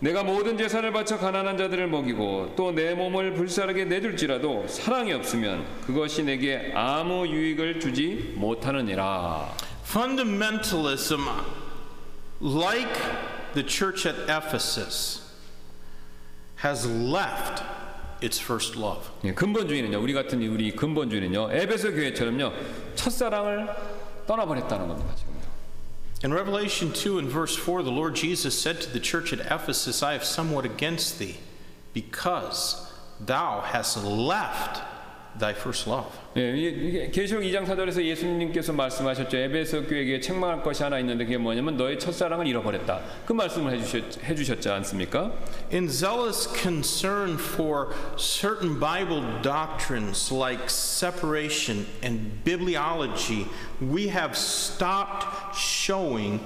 [0.00, 6.22] 내가 모든 재산을 바쳐 가난한 자들을 먹이고 또 내 몸을 불사르게 내줄지라도 사랑이 없으면 그것이
[6.22, 9.52] 내게 아무 유익을 주지 못하느니라.
[9.84, 11.20] Fundamentalism,
[12.40, 12.90] like
[13.54, 15.22] the church at Ephesus,
[16.64, 17.62] has left
[18.22, 19.10] its first love.
[19.24, 20.00] 예, 근본주의는요.
[20.00, 21.50] 우리 같은 우리 근본주의는요.
[21.52, 22.52] 에베소 교회처럼요.
[22.94, 23.68] 첫사랑을
[24.28, 25.12] 떠나버렸다는 겁니다.
[25.16, 25.39] 지금.
[26.22, 30.02] In Revelation 2 and verse 4, the Lord Jesus said to the church at Ephesus,
[30.02, 31.38] I have somewhat against thee,
[31.94, 32.86] because
[33.22, 34.82] thou hast left
[35.38, 36.06] thy first love.
[36.36, 39.36] 예, 계시록 2장 4절에서 예수님께서 말씀하셨죠.
[39.36, 43.00] 에베소 교회에게 책망할 것이 하나 있는데 그게 뭐냐면 너의 첫사랑을 잃어버렸다.
[43.26, 45.32] 그 말씀을 해주셨, 해주셨지 않습니까?
[45.72, 53.46] In zealous concern for certain Bible doctrines like separation and bibliology,
[53.80, 56.40] we have stopped showing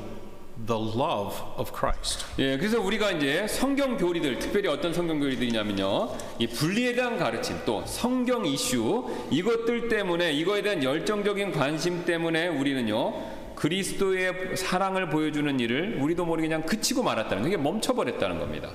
[0.67, 2.25] the love of Christ.
[2.39, 7.83] 예, 그래서 우리가 이제 성경 교리들, 특별히 어떤 성경 교리들이냐면요, 이 분리에 대한 가르침, 또
[7.87, 13.45] 성경 이슈 이것들 때문에 이거에 대한 열정적인 관심 때문에 우리는요.
[13.57, 18.71] 그리스도의 사랑을 보여주는 일을 우리도 모르게 그냥 그치고 말았다는 그게 멈춰버렸다는 겁니다.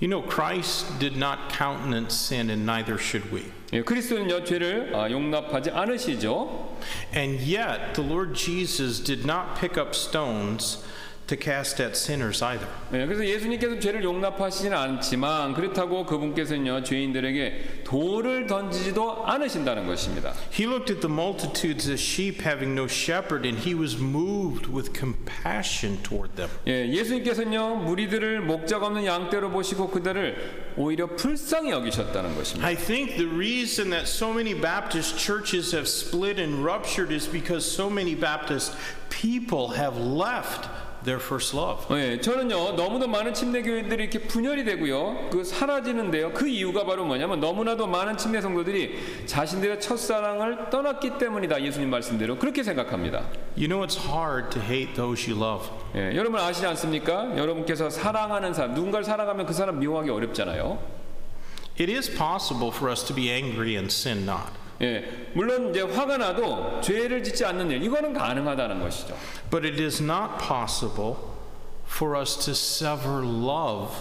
[0.00, 3.44] You know, Christ did not countenance sin, and neither should we.
[3.72, 6.76] 예, 그리스도는요 죄를 아, 용납하지 않으시죠.
[7.14, 10.82] And yet, the Lord Jesus did not pick up stones.
[11.26, 12.66] to cast at sinners either.
[12.94, 20.32] 예, 그래서 예수님께서 죄를 용납하시진 않지만 그렇다고 그분께서는요 죄인들에게 돌을 던지지도 않으신다는 것입니다.
[20.52, 24.92] He looked at the multitudes as sheep having no shepherd, and he was moved with
[24.98, 26.50] compassion toward them.
[26.66, 32.66] 예, 예수님께서는요 무리들을 목자가 없는 양떼로 보시고 그들을 오히려 불쌍히 여기셨다는 것입니다.
[32.66, 37.64] I think the reason that so many Baptist churches have split and ruptured is because
[37.68, 38.74] so many Baptist
[39.08, 40.68] people have left.
[41.04, 41.84] their first love.
[41.98, 47.40] 예, 저는요 너무도 많은 침례 교인들이 이렇게 분열이 되고요 그 사라지는데요 그 이유가 바로 뭐냐면
[47.40, 53.24] 너무나도 많은 침례 성도들이 자신들의 첫 사랑을 떠났기 때문이다 예수님 말씀대로 그렇게 생각합니다.
[53.56, 55.68] You know it's hard to hate those you love.
[55.96, 57.36] 예, 여러분 아시지 않습니까?
[57.36, 60.78] 여러분께서 사랑하는 사람 누군가를 사랑하면 그 사람 미워하기 어렵잖아요.
[61.80, 64.61] It is possible for us to be angry and sin not.
[64.80, 69.14] 예, 물론 이제 화가 나도 죄를 짓지 않는 일 이거는 가능하다는 것이죠.
[69.50, 71.16] But it is not possible
[71.86, 73.94] for us to sever love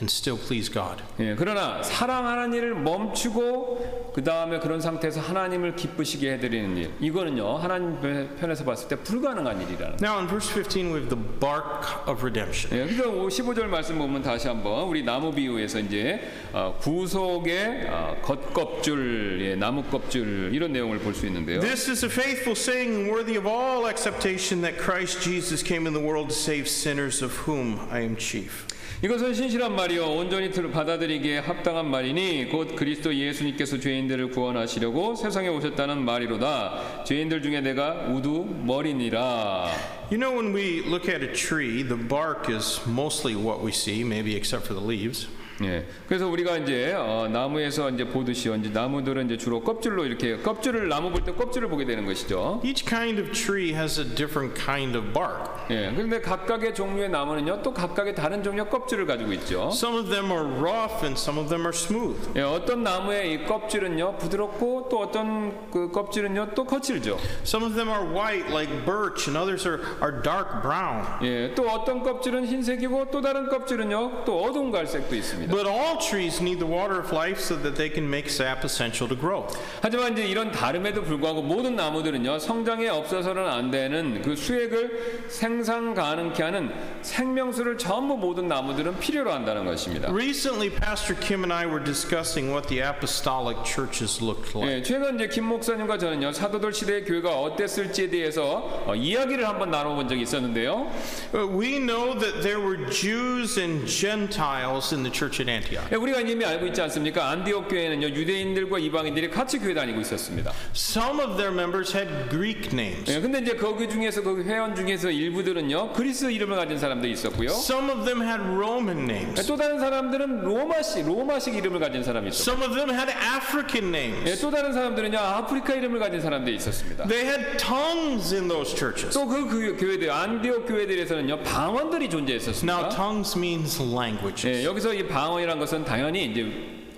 [0.00, 1.02] and still please God.
[1.20, 8.00] 예, 그러나 사랑하는 일을 멈추고 그 다음에 그런 상태에서 하나님을 기쁘시게 해드리는 일 이거는요 하나님
[8.36, 9.96] 편에서 봤을 때 불가능한 일이라는.
[10.00, 12.72] Now in verse 15 we have the bark of redemption.
[12.76, 16.20] 예, 그래서 15절 말씀 보면 다시 한번 우리 나무 비유에서 이제
[16.52, 21.60] 어, 구속의 어, 겉껍질, 예, 나무 껍질 이런 내용을 볼 수 있는데요.
[21.60, 26.04] This is a faithful saying worthy of all acceptation that Christ Jesus came in the
[26.04, 28.66] world to save sinners of whom I am chief.
[29.02, 37.04] 이것은 신실한 말이요 온전히 받아들이기에 합당한 말이니 곧 그리스도 예수님께서 죄인들을 구원하시려고 세상에 오셨다는 말이로다.
[37.04, 39.66] 죄인들 중에 내가 우두 머리니라.
[40.10, 44.02] You know when we look at a tree, the bark is mostly what we see,
[44.04, 45.28] maybe except for the leaves.
[45.62, 45.86] 예.
[46.08, 51.10] 그래서 우리가 이제 어, 나무에서 이제 보듯이 이제 나무들은 이제 주로 껍질로 이렇게 껍질을 나무
[51.10, 52.60] 볼 때 껍질을 보게 되는 것이죠.
[52.62, 55.44] Each kind of tree has a different kind of bark.
[55.70, 55.90] 예.
[55.94, 59.70] 그런데 각각의 종류의 나무는요 또 각각의 다른 종류의 껍질을 가지고 있죠.
[59.72, 62.28] Some of them are rough and some of them are smooth.
[62.36, 62.42] 예.
[62.42, 67.16] 어떤 나무의 이 껍질은요 부드럽고 또 어떤 그 껍질은요 또 거칠죠.
[67.42, 71.04] Some of them are white like birch and others are are dark brown.
[71.22, 71.54] 예.
[71.54, 75.43] 또 어떤 껍질은 흰색이고 또 다른 껍질은요 또 어두운 갈색도 있습니다.
[75.44, 75.54] 있습니다.
[75.54, 79.08] But all trees need the water of life so that they can make sap essential
[79.08, 79.58] to growth.
[79.82, 86.42] 하지만 이제 이런 다름에도 불구하고 모든 나무들은요 성장에 없어서는 안 되는 그 수액을 생산 가능케
[86.42, 86.70] 하는
[87.02, 90.08] 생명수를 전부 모든 나무들은 필요로 한다는 것입니다.
[90.08, 94.78] Recently, Pastor Kim and I were discussing what the apostolic churches looked like.
[94.80, 100.08] 예, 최근 이제 김 목사님과 저는요 사도들 시대의 교회가 어땠을지에 대해서 어, 이야기를 한번 나눠본
[100.08, 100.90] 적이 있었는데요.
[101.34, 105.33] We know that there were Jews and Gentiles in the church.
[105.34, 105.88] church in Antioch.
[105.92, 107.28] 예, 우리가 이미 알고 있지 않습니까?
[107.30, 110.52] 안디옥 교회는요 유대인들과 이방인들이 같이 교회 다니고 있었습니다.
[110.74, 113.10] Some of their members had Greek names.
[113.12, 117.50] 예, 근데 이제 거기 중에서 거기 회원 중에서 일부들은요 그리스 이름을 가진 사람도 있었고요.
[117.50, 119.40] Some of them had Roman names.
[119.42, 122.50] 예, 또 다른 사람들은 로마식 로마식 이름을 가진 사람이 있었고.
[122.52, 124.30] Some of them had African names.
[124.30, 127.06] 예, 또 다른 사람들은요 아프리카 이름을 가진 사람들 있었습니다.
[127.08, 129.12] They had tongues in those churches.
[129.18, 132.64] 또그 그 교회들 안디옥 교회들에서는요 방언들이 존재했었습니다.
[132.64, 134.46] Now tongues means languages.
[134.46, 136.42] 예, 여기서 이방 망언이란 것은 당연히 이제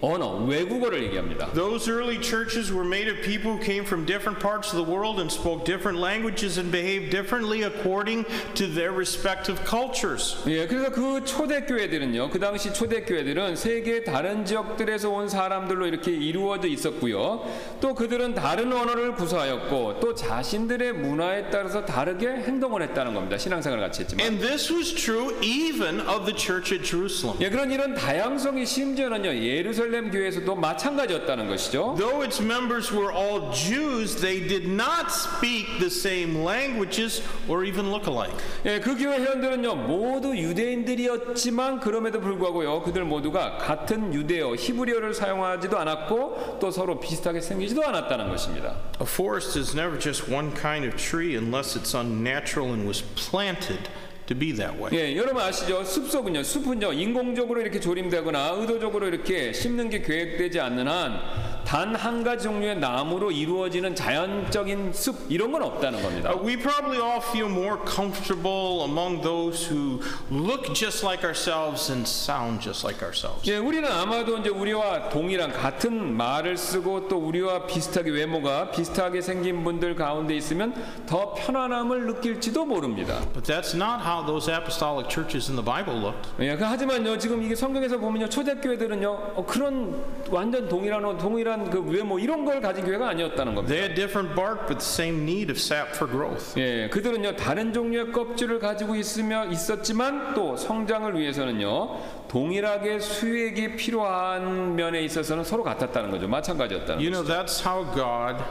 [0.02, 1.50] 언어, 외국어를 얘기합니다.
[1.54, 5.18] Those early churches were made of people who came from different parts of the world
[5.20, 8.26] and spoke different languages and behaved differently according
[8.60, 10.36] to their respective cultures.
[10.46, 12.28] 예, 그래서 그 초대 교회들은요.
[12.28, 17.42] 그 당시 초대 교회들은 세계 다른 지역들에서 온 사람들로 이렇게 이루어져 있었고요.
[17.80, 23.38] 또 그들은 다른 언어를 구사하였고 또 자신들의 문화에 따라서 다르게 행동을 했다는 겁니다.
[23.38, 24.22] 신앙생활 같이 했지만.
[24.26, 27.38] And this was true even of the church at Jerusalem.
[27.40, 29.34] 예, 그런 이런 다양성이 심지어는요.
[29.34, 31.94] 예루살렘 예루살렘 교회에서도 마찬가지였다는 것이죠.
[31.96, 37.86] Though its members were all Jews, they did not speak the same languages or even
[37.90, 38.36] look alike.
[38.66, 46.58] 예, 그 교회 회원들은요 모두 유대인들이었지만 그럼에도 불구하고요 그들 모두가 같은 유대어 히브리어를 사용하지도 않았고
[46.60, 48.76] 또 서로 비슷하게 생기지도 않았다는 것입니다.
[49.00, 53.88] A forest is never just one kind of tree unless it's unnatural and was planted.
[54.26, 54.90] to be that way.
[54.92, 55.84] 예, 여러분 아시죠?
[55.84, 61.20] 숲속은요, 숲은요 인공적으로 이렇게 조림되거나 의도적으로 이렇게 심는 게 계획되지 않는 한
[61.66, 66.30] 단 한 가지 종류의 나무로 이루어지는 자연적인 숲 이런 건 없다는 겁니다.
[66.32, 69.98] Uh, we probably all feel more comfortable among those who
[70.30, 73.50] look just like ourselves and sound just like ourselves.
[73.50, 79.64] 예, 우리는 아마도 이제 우리와 동일한 같은 말을 쓰고 또 우리와 비슷하게 외모가 비슷하게 생긴
[79.64, 80.72] 분들 가운데 있으면
[81.08, 83.18] 더 편안함을 느낄지도 모릅니다.
[83.34, 86.28] But that's not how how those apostolic churches in the Bible looked.
[86.40, 89.94] 예, 그 하지만요 지금 이게 성경에서 보면요 초대교회들은요 어, 그런
[90.30, 93.74] 완전 동일한 어, 동일한 그 외모 뭐 이런 걸 가진 교회가 아니었다는 겁니다.
[93.74, 96.58] They had different bark, but the same need of sap for growth.
[96.58, 105.02] 예, 그들은요 다른 종류의 껍질을 가지고 있으며 있었지만 또 성장을 위해서는요 동일하게 수액이 필요한 면에
[105.02, 106.28] 있어서는 서로 같았다는 거죠.
[106.28, 107.24] 마찬가지였다는 you 것이죠.
[107.24, 108.42] know that's how God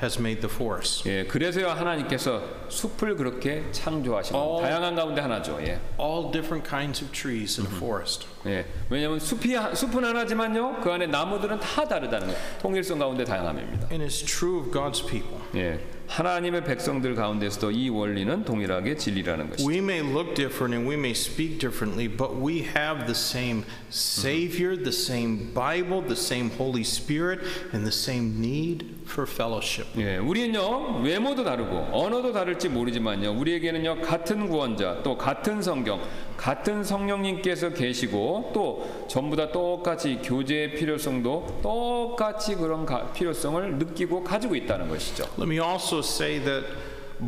[0.00, 1.08] has made the forest.
[1.08, 5.58] 예, 그래서야 하나님께서 숲을 그렇게 창조하시는 All- 다양한 가운데 하나죠.
[5.62, 5.80] 예.
[5.98, 8.26] All different kinds of trees in a forest.
[8.46, 8.66] 예.
[8.90, 10.80] 왜냐면 숲이 하- 숲은 하나지만요.
[10.82, 12.40] 그 안에 나무들은 다 다르다는 거예요.
[12.60, 13.88] 통일성 가운데 다양함입니다.
[13.90, 15.40] And it's true of God's people.
[15.54, 15.80] 예.
[16.08, 19.68] 하나님의 백성들 가운데서도 이 원리는 동일하게 진리라는 것이죠.
[19.68, 24.76] We may look different and we may speak differently, but we have the same Savior,
[24.76, 27.40] the same Bible, the same Holy Spirit,
[27.72, 29.88] and the same need for fellowship.
[29.98, 36.00] 예, 우리는요 외모도 다르고 언어도 다를지 모르지만요 우리에게는요 같은 구원자 또 같은 성경
[36.36, 44.88] 같은 성령님께서 계시고 또 전부 다 똑같이 교제의 필요성도 똑같이 그런 필요성을 느끼고 가지고 있다는
[44.88, 45.24] 것이죠.
[45.38, 46.66] Let me also say that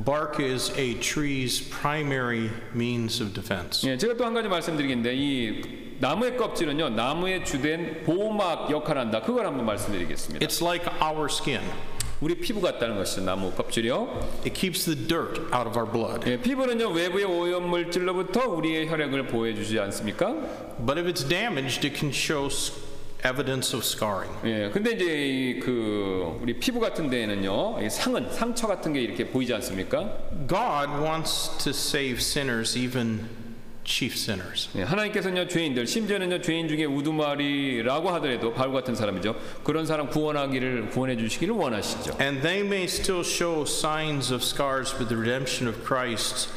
[0.05, 3.89] bark is a tree's primary means of defense.
[3.89, 9.21] 예, 제가 또 한 가지 말씀드리겠데이 나무의 껍질은요 나무의 주된 보호막 역할 한다.
[9.21, 10.47] 그걸 한번 말씀드리겠습니다.
[10.47, 11.63] It's like our skin.
[12.21, 13.23] 우리 피부 같다는 것이죠.
[13.23, 14.23] 나무 껍질이요.
[14.45, 16.29] It keeps the dirt out of our blood.
[16.29, 20.35] 예, 피부는요 외부의 오염 물질로부터 우리의 혈액을 보호해주지 않습니까?
[20.85, 22.49] But if it's damaged, it can show
[23.25, 24.35] evidence of scarring.
[24.45, 30.13] 예, 근데 이제 그 우리 피부 같은 데에는요 상은 상처 같은 게 이렇게 보이지 않습니까?
[30.49, 33.29] God wants to save sinners even
[33.89, 34.69] chief sinners.
[34.77, 39.35] 예, 하나님께서는요 죄인들 심지어는요 죄인 중에 우두머리라고 하더라도 바울 같은 사람이죠
[39.65, 42.17] 그런 사람 구원하기를 구원해 주시기를 원하시죠.
[42.21, 46.51] And they may still show signs of scars, but the redemption of Christ.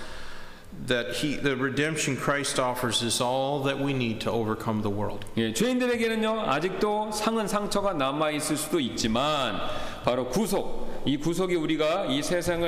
[0.87, 5.25] that he, the redemption Christ offers is all that we need to overcome the world.
[5.37, 9.57] 예, 죄인들에게는요 아직도 상은 상처가 남아 있을 수도 있지만
[10.03, 12.61] 바로 구속 이 구속이 우리가 이 세상을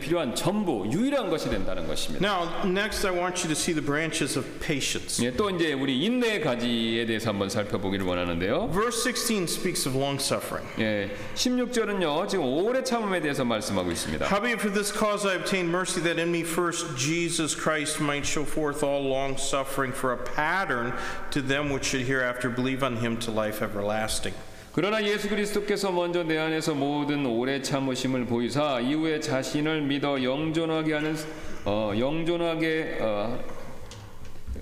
[0.00, 2.20] 필요한 전부 유일한 것이 된다는 것입니다.
[2.20, 5.24] Now, next I want you to see the branches of patience.
[5.24, 8.70] 예, 또 이제 우리 인내 가지에 대해서 한번 살펴보기를 원하는데요.
[8.72, 10.68] Verse 16 speaks of long suffering.
[10.78, 12.28] 예, 16절은요.
[12.28, 14.26] 지금 오래 참음에 대해서 말씀하고 있습니다.
[14.26, 18.44] Howbeit for this cause I obtained mercy that in me first Jesus Christ might show
[18.46, 20.92] forth all long suffering for a pattern
[21.32, 24.34] to them which should hereafter believe on him to life everlasting.
[24.72, 31.16] 그러나 예수 그리스도께서 먼저 내 안에서 모든 오래 참으심을 보이사 이후에 자신을 믿어 영존하게 하는
[31.64, 33.40] 어, 영존하게 어,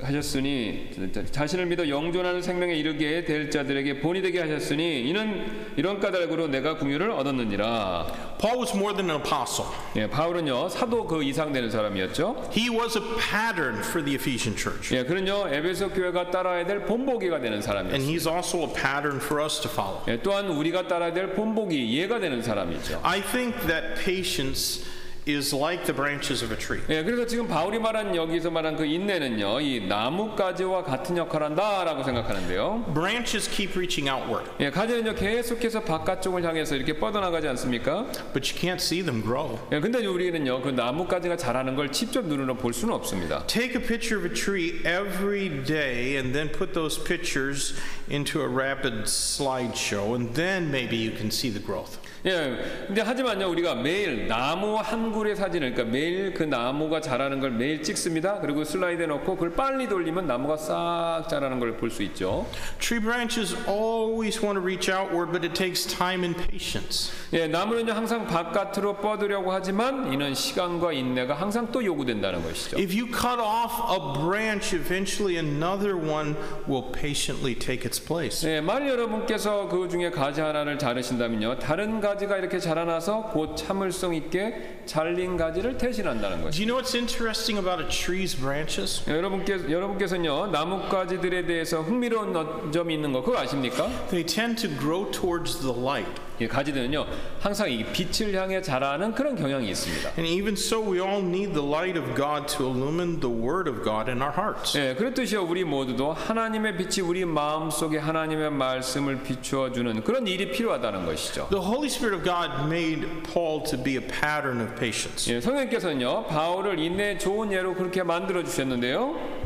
[0.00, 0.90] 하셨으니
[1.32, 7.10] 자신을 믿어 영존하는 생명에 이르게 될 자들에게 본이 되게 하셨으니 이는 이런 까닭으로 내가 궁유를
[7.10, 8.38] 얻었느니라.
[8.38, 9.68] Paul was more than an apostle.
[9.96, 12.50] 예, 바울은요 사도 그 이상 되는 사람이었죠.
[12.56, 14.94] He was a pattern for the Ephesian church.
[14.96, 17.98] 예, 그는요 에베소 교회가 따라야 될 본보기가 되는 사람이었어요.
[18.00, 20.00] And he's also a pattern for us to follow.
[20.08, 23.00] 예, 또한 우리가 따라야 될 본보기 예가 되는 사람이죠.
[23.02, 26.80] I think that patience is like the branches of a tree.
[26.88, 32.84] 예, 그래서 지금 바울이 말한 여기서 말한 그 인내는요, 이 나뭇가지와 같은 역할한다라고 생각하는데요.
[32.94, 38.06] Branches keep reaching outward, 예, 가지는요 계속해서 바깥쪽을 향해서 이렇게 뻗어나가지 않습니까?
[38.32, 39.58] but you can't see them grow.
[39.72, 43.46] 예, 근데 우리는요 그 나뭇가지가 자라는 걸 직접 눈으로 볼 수는 없습니다.
[43.46, 47.74] Take a picture of a tree every day and then put those pictures
[48.10, 51.98] into a rapid slideshow, and then maybe you can see the growth.
[52.26, 57.82] 예, 근데 하지만요, 우리가 매일 나무 한그의 사진을, 그러니까 매일 그 나무가 자라는 걸 매일
[57.82, 58.40] 찍습니다.
[58.40, 62.46] 그리고 슬라이드에 넣고 그걸 빨리 돌리면 나무가 싹 자라는 걸 볼 수 있죠.
[62.80, 67.12] Tree branches always want to reach outward, but it takes time and patience.
[67.32, 72.78] 예, 나무는요 항상 바깥으로 뻗으려고 하지만 이는 시간과 인내가 항상 또 요구된다는 것이죠.
[72.78, 76.34] If you cut off a branch, eventually another one
[76.66, 78.48] will patiently take its place.
[78.48, 84.82] 예, 만일 여러분께서 그 중에 가지 하나를 자르신다면요, 다른 가지가 이렇게 자라나서 곧 참을성 있게
[84.86, 86.56] 잘린 가지를 대신한다는 거죠.
[86.56, 89.02] Do you know what's interesting about a tree's branches?
[89.10, 93.88] 여러분께서 여러분께서는요 나뭇가지들에 대해서 흥미로운 점이 있는 거 그거 아십니까?
[94.10, 96.27] They tend to grow towards the light.
[96.46, 97.04] 가지들은요
[97.40, 100.10] 항상 이 빛을 향해 자라는 그런 경향이 있습니다.
[100.18, 103.82] And even so, we all need the light of God to illumine the Word of
[103.82, 104.78] God in our hearts.
[104.78, 110.52] 예, 그렇듯이요 우리 모두도 하나님의 빛이 우리 마음 속에 하나님의 말씀을 비추어 주는 그런 일이
[110.52, 111.48] 필요하다는 것이죠.
[111.50, 115.32] The Holy Spirit of God made Paul to be a pattern of patience.
[115.34, 119.38] 예, 성령께서는요 바울을 인내 좋은 예로 그렇게 만들어 주셨는데요.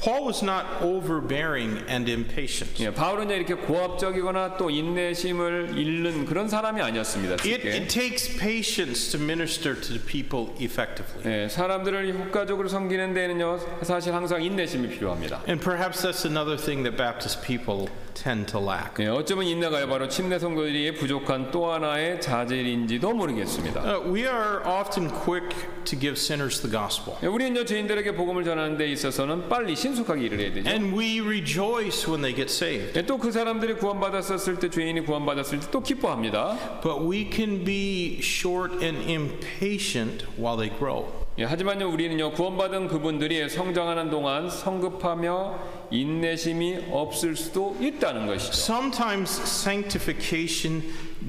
[0.00, 2.80] Paul was not overbearing and impatient.
[2.82, 7.34] 예, 바울은요 이렇게 고압적이거나 또 인내심을 잃는 그런 그런 사람이 아니었습니다.
[7.42, 11.24] It, it takes patience to minister to the people effectively.
[11.24, 15.42] 네, 사람들을 효과적으로 섬기는 데는요 사실 항상 인내심이 필요합니다.
[15.48, 17.88] And perhaps that's another thing that Baptist people
[18.22, 18.94] tend to lack.
[19.00, 23.80] 예, 어쩌면 인내가요 바로 침례 성도들이 부족한 또 하나의 자질인지도 모르겠습니다.
[23.82, 25.48] Uh, we are often quick
[25.84, 27.16] to give sinners the gospel.
[27.22, 30.68] 예, 우리는 요 죄인들에게 복음을 전하는 데 있어서는 빨리 신속하게 일을 해야 되죠.
[30.70, 32.98] And we rejoice when they get saved.
[32.98, 36.80] 예, 또그 사람들이 구원받았었을 때 죄인이 구원받았을 때 또 기뻐합니다.
[36.82, 41.10] But we can be short and impatient while they grow.
[41.40, 48.50] 예, 하지만요 우리는요 구원받은 그분들이 성장하는 동안 성급하며 인내심이 없을 수도 있다는 것이죠.
[48.72, 50.82] Sometimes sanctification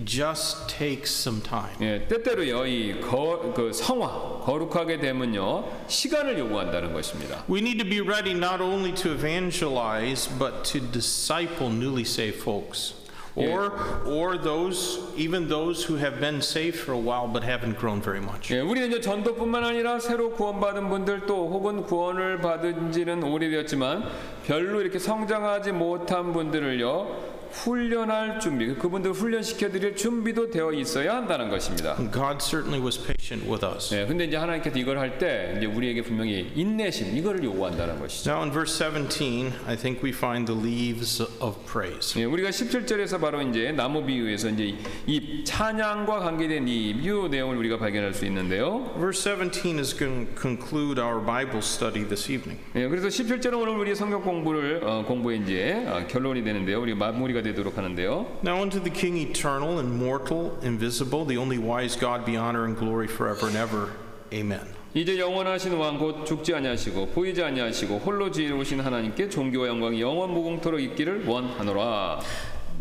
[0.06, 1.76] just takes some time.
[1.82, 7.44] 예, 때때로요 이 거, 그 성화 거룩하게 되면요 시간을 요구한다는 것입니다.
[7.48, 12.96] We need to be ready not only to evangelize but to disciple newly saved folks.
[13.36, 13.72] Or,
[14.08, 18.20] or those, even those who have been saved for a while but haven't grown very
[18.20, 18.50] much.
[18.52, 24.04] 예, 우리는 이제 전도뿐만 아니라 새로 구원받은 분들 또 혹은 구원을 받은지는 오래되었지만
[24.46, 31.96] 별로 이렇게 성장하지 못한 분들을요 훈련할 준비, 그분들 훈련시켜 드릴 준비도 되어 있어야 한다는 것입니다.
[31.96, 33.94] God certainly was patient with us.
[33.94, 38.30] 네, 근데 이제 하나님께서 이걸 할 때 이제 우리에게 분명히 인내심 이거를 요구한다는 것이죠.
[38.32, 42.14] Now in verse 17, I think we find the leaves of praise.
[42.20, 44.76] 네, 우리가 17절에서 바로 이제 나무 비유에서 이제
[45.08, 48.92] 이 찬양과 관계된 이 비유 내용을 우리가 발견할 수 있는데요.
[48.98, 52.64] Verse 17 is going to conclude our Bible study this evening.
[52.74, 56.80] 네, 그래서 17절은 오늘 우리의 성경 공부를 어, 공부의 이제 어, 결론이 되는데요.
[56.80, 58.40] 우리 마무리가 은혜가 되도록 하는데요.
[58.44, 63.08] Now unto the King eternal, immortal, invisible, the only wise God be honor and glory
[63.08, 63.92] forever and ever.
[64.34, 64.62] Amen.
[64.94, 70.80] 이제 영원하신 왕 곧 죽지 아니하시고 보이지 아니하시고 홀로 지혜로우신 하나님께 존귀와 영광이 영원 무궁토록
[70.82, 72.20] 있기를 원하노라.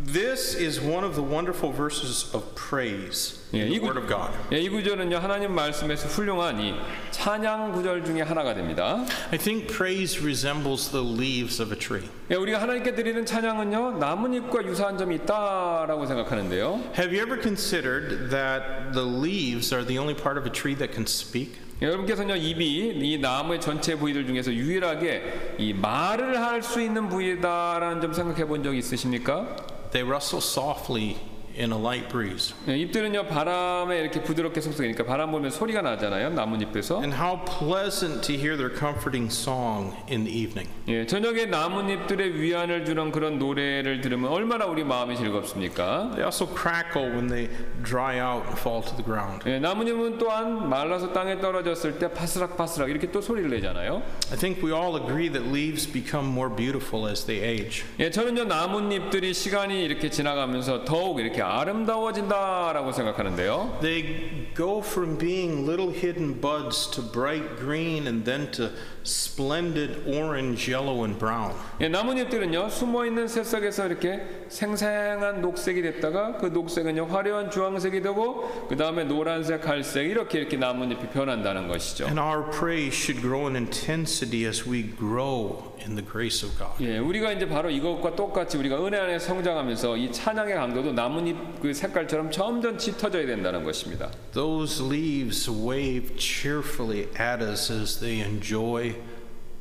[0.00, 4.30] This is one of the wonderful verses of praise 예, in the Word of God.
[4.52, 6.72] 예, 이 구절은요 하나님 말씀에서 훌륭한 이
[7.10, 9.04] 찬양 구절 중에 하나가 됩니다.
[9.32, 12.08] I think praise resembles the leaves of a tree.
[12.30, 16.74] 예, 우리가 하나님께 드리는 찬양은요 나뭇잎과 유사한 점이 있다라고 생각하는데요.
[16.96, 20.92] Have you ever considered that the leaves are the only part of a tree that
[20.94, 21.56] can speak?
[21.82, 28.12] 여러분께서는요 입이 이 나무의 전체 부위들 중에서 유일하게 이 말을 할 수 있는 부위다라는 점
[28.14, 29.56] 생각해 본 적 있으십니까?
[29.90, 31.16] they rustle softly
[31.58, 32.54] in a light breeze.
[32.68, 37.00] 예, 잎들은요 바람에 이렇게 부드럽게 속속이니까 바람 보면 소리가 나잖아요 나뭇잎에서.
[37.02, 40.70] And how pleasant to hear their comforting song in the evening.
[40.86, 46.12] 예, 저녁에 나뭇잎들의 위안을 주는 그런 노래를 들으면 얼마나 우리 마음이 즐겁습니까?
[46.14, 47.48] They also crackle when they
[47.82, 49.42] dry out and fall to the ground.
[49.50, 54.02] 예, 나뭇잎은 또한 말라서 땅에 떨어졌을 때 바스락바스락 이렇게 또 소리를 내잖아요.
[54.30, 57.84] I think we all agree that leaves become more beautiful as they age.
[57.98, 63.78] 예, 저는요 나뭇잎들이 시간이 이렇게 지나가면서 더욱 이렇게 아름다워진다라고 생각하는데요.
[63.80, 68.70] They go from being little hidden buds to bright green and then to
[69.02, 71.54] splendid orange, yellow and brown.
[71.80, 78.76] 예, 나뭇잎들은요 숨어 있는 새싹에서 이렇게 생생한 녹색이 됐다가 그 녹색은요 화려한 주황색이 되고 그
[78.76, 82.04] 다음에 노란색, 갈색 이렇게 이렇게 나뭇잎이 변한다는 것이죠.
[82.04, 86.72] And our praise should grow in intensity as we grow in the grace of God.
[86.84, 91.60] 예, 우리가 이제 바로 이것과 똑같이 우리가 은혜 안에 성장하면서 이 찬양의 강도도 나뭇잎 나뭇잎
[91.60, 94.10] 그 색깔처럼 점점 짙어져야 된다는 것입니다.
[94.32, 98.94] Those leaves wave cheerfully at us as they enjoy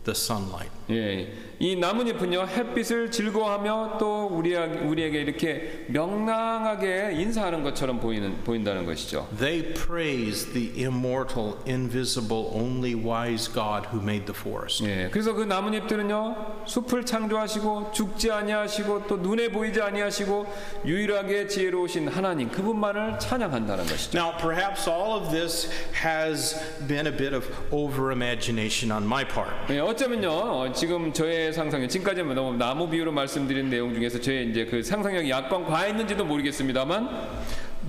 [0.04, 0.77] the sunlight.
[0.90, 9.28] 예, 이 나뭇잎은요 햇빛을 즐거워하며 또 우리 우리에게 이렇게 명랑하게 인사하는 것처럼 보이는 보인다는 것이죠.
[9.38, 14.86] They praise the immortal, invisible, only wise God who made the forest.
[14.88, 20.48] 예, 그래서 그 나뭇잎들은요 숲을 창조하시고 죽지 아니하시고 또 눈에 보이지 아니하시고
[20.86, 24.18] 유일하게 지혜로우신 하나님 그분만을 찬양한다는 것이죠.
[24.18, 25.70] Now perhaps all of this
[26.02, 26.56] has
[26.88, 29.52] been a bit of over imagination on my part.
[29.70, 30.77] 예, 어쩌면요.
[30.78, 35.28] 지금 저의 상상력, 지금까지는 뭐 너무 나무 비유로 말씀드린 내용 중에서 저의 이제 그 상상력이
[35.28, 37.10] 약간 과했는지도 모르겠습니다만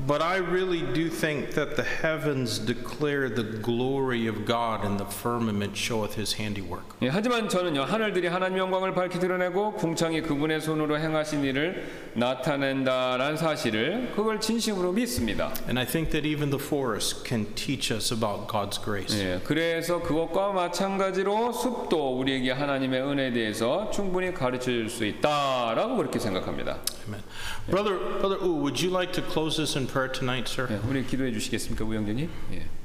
[0.06, 5.04] But I really do think that the heavens declare the glory of God and the
[5.04, 6.84] firmament showeth his handiwork.
[7.02, 7.82] 예, 하지만 저는요.
[7.84, 15.52] 하늘들이 하나님 영광을 밝히 드러내고 궁창이 그분의 손으로 행하신 일을 나타낸다라는 사실을 그걸 진심으로 믿습니다.
[15.68, 19.16] And I think that even the forest can teach us about God's grace.
[19.18, 26.18] 예, 그래서 그것과 마찬가지로 숲도 우리에게 하나님의 은혜에 대해서 충분히 가르쳐 줄 수 있다라고 그렇게
[26.18, 26.78] 생각합니다.
[27.06, 27.20] 아멘.
[27.70, 30.68] Brother, Brother U, would you like to close this in prayer tonight, sir?
[30.70, 32.28] 예, 우리 기도해 주시겠습니까, 우영재님?
[32.52, 32.77] 예.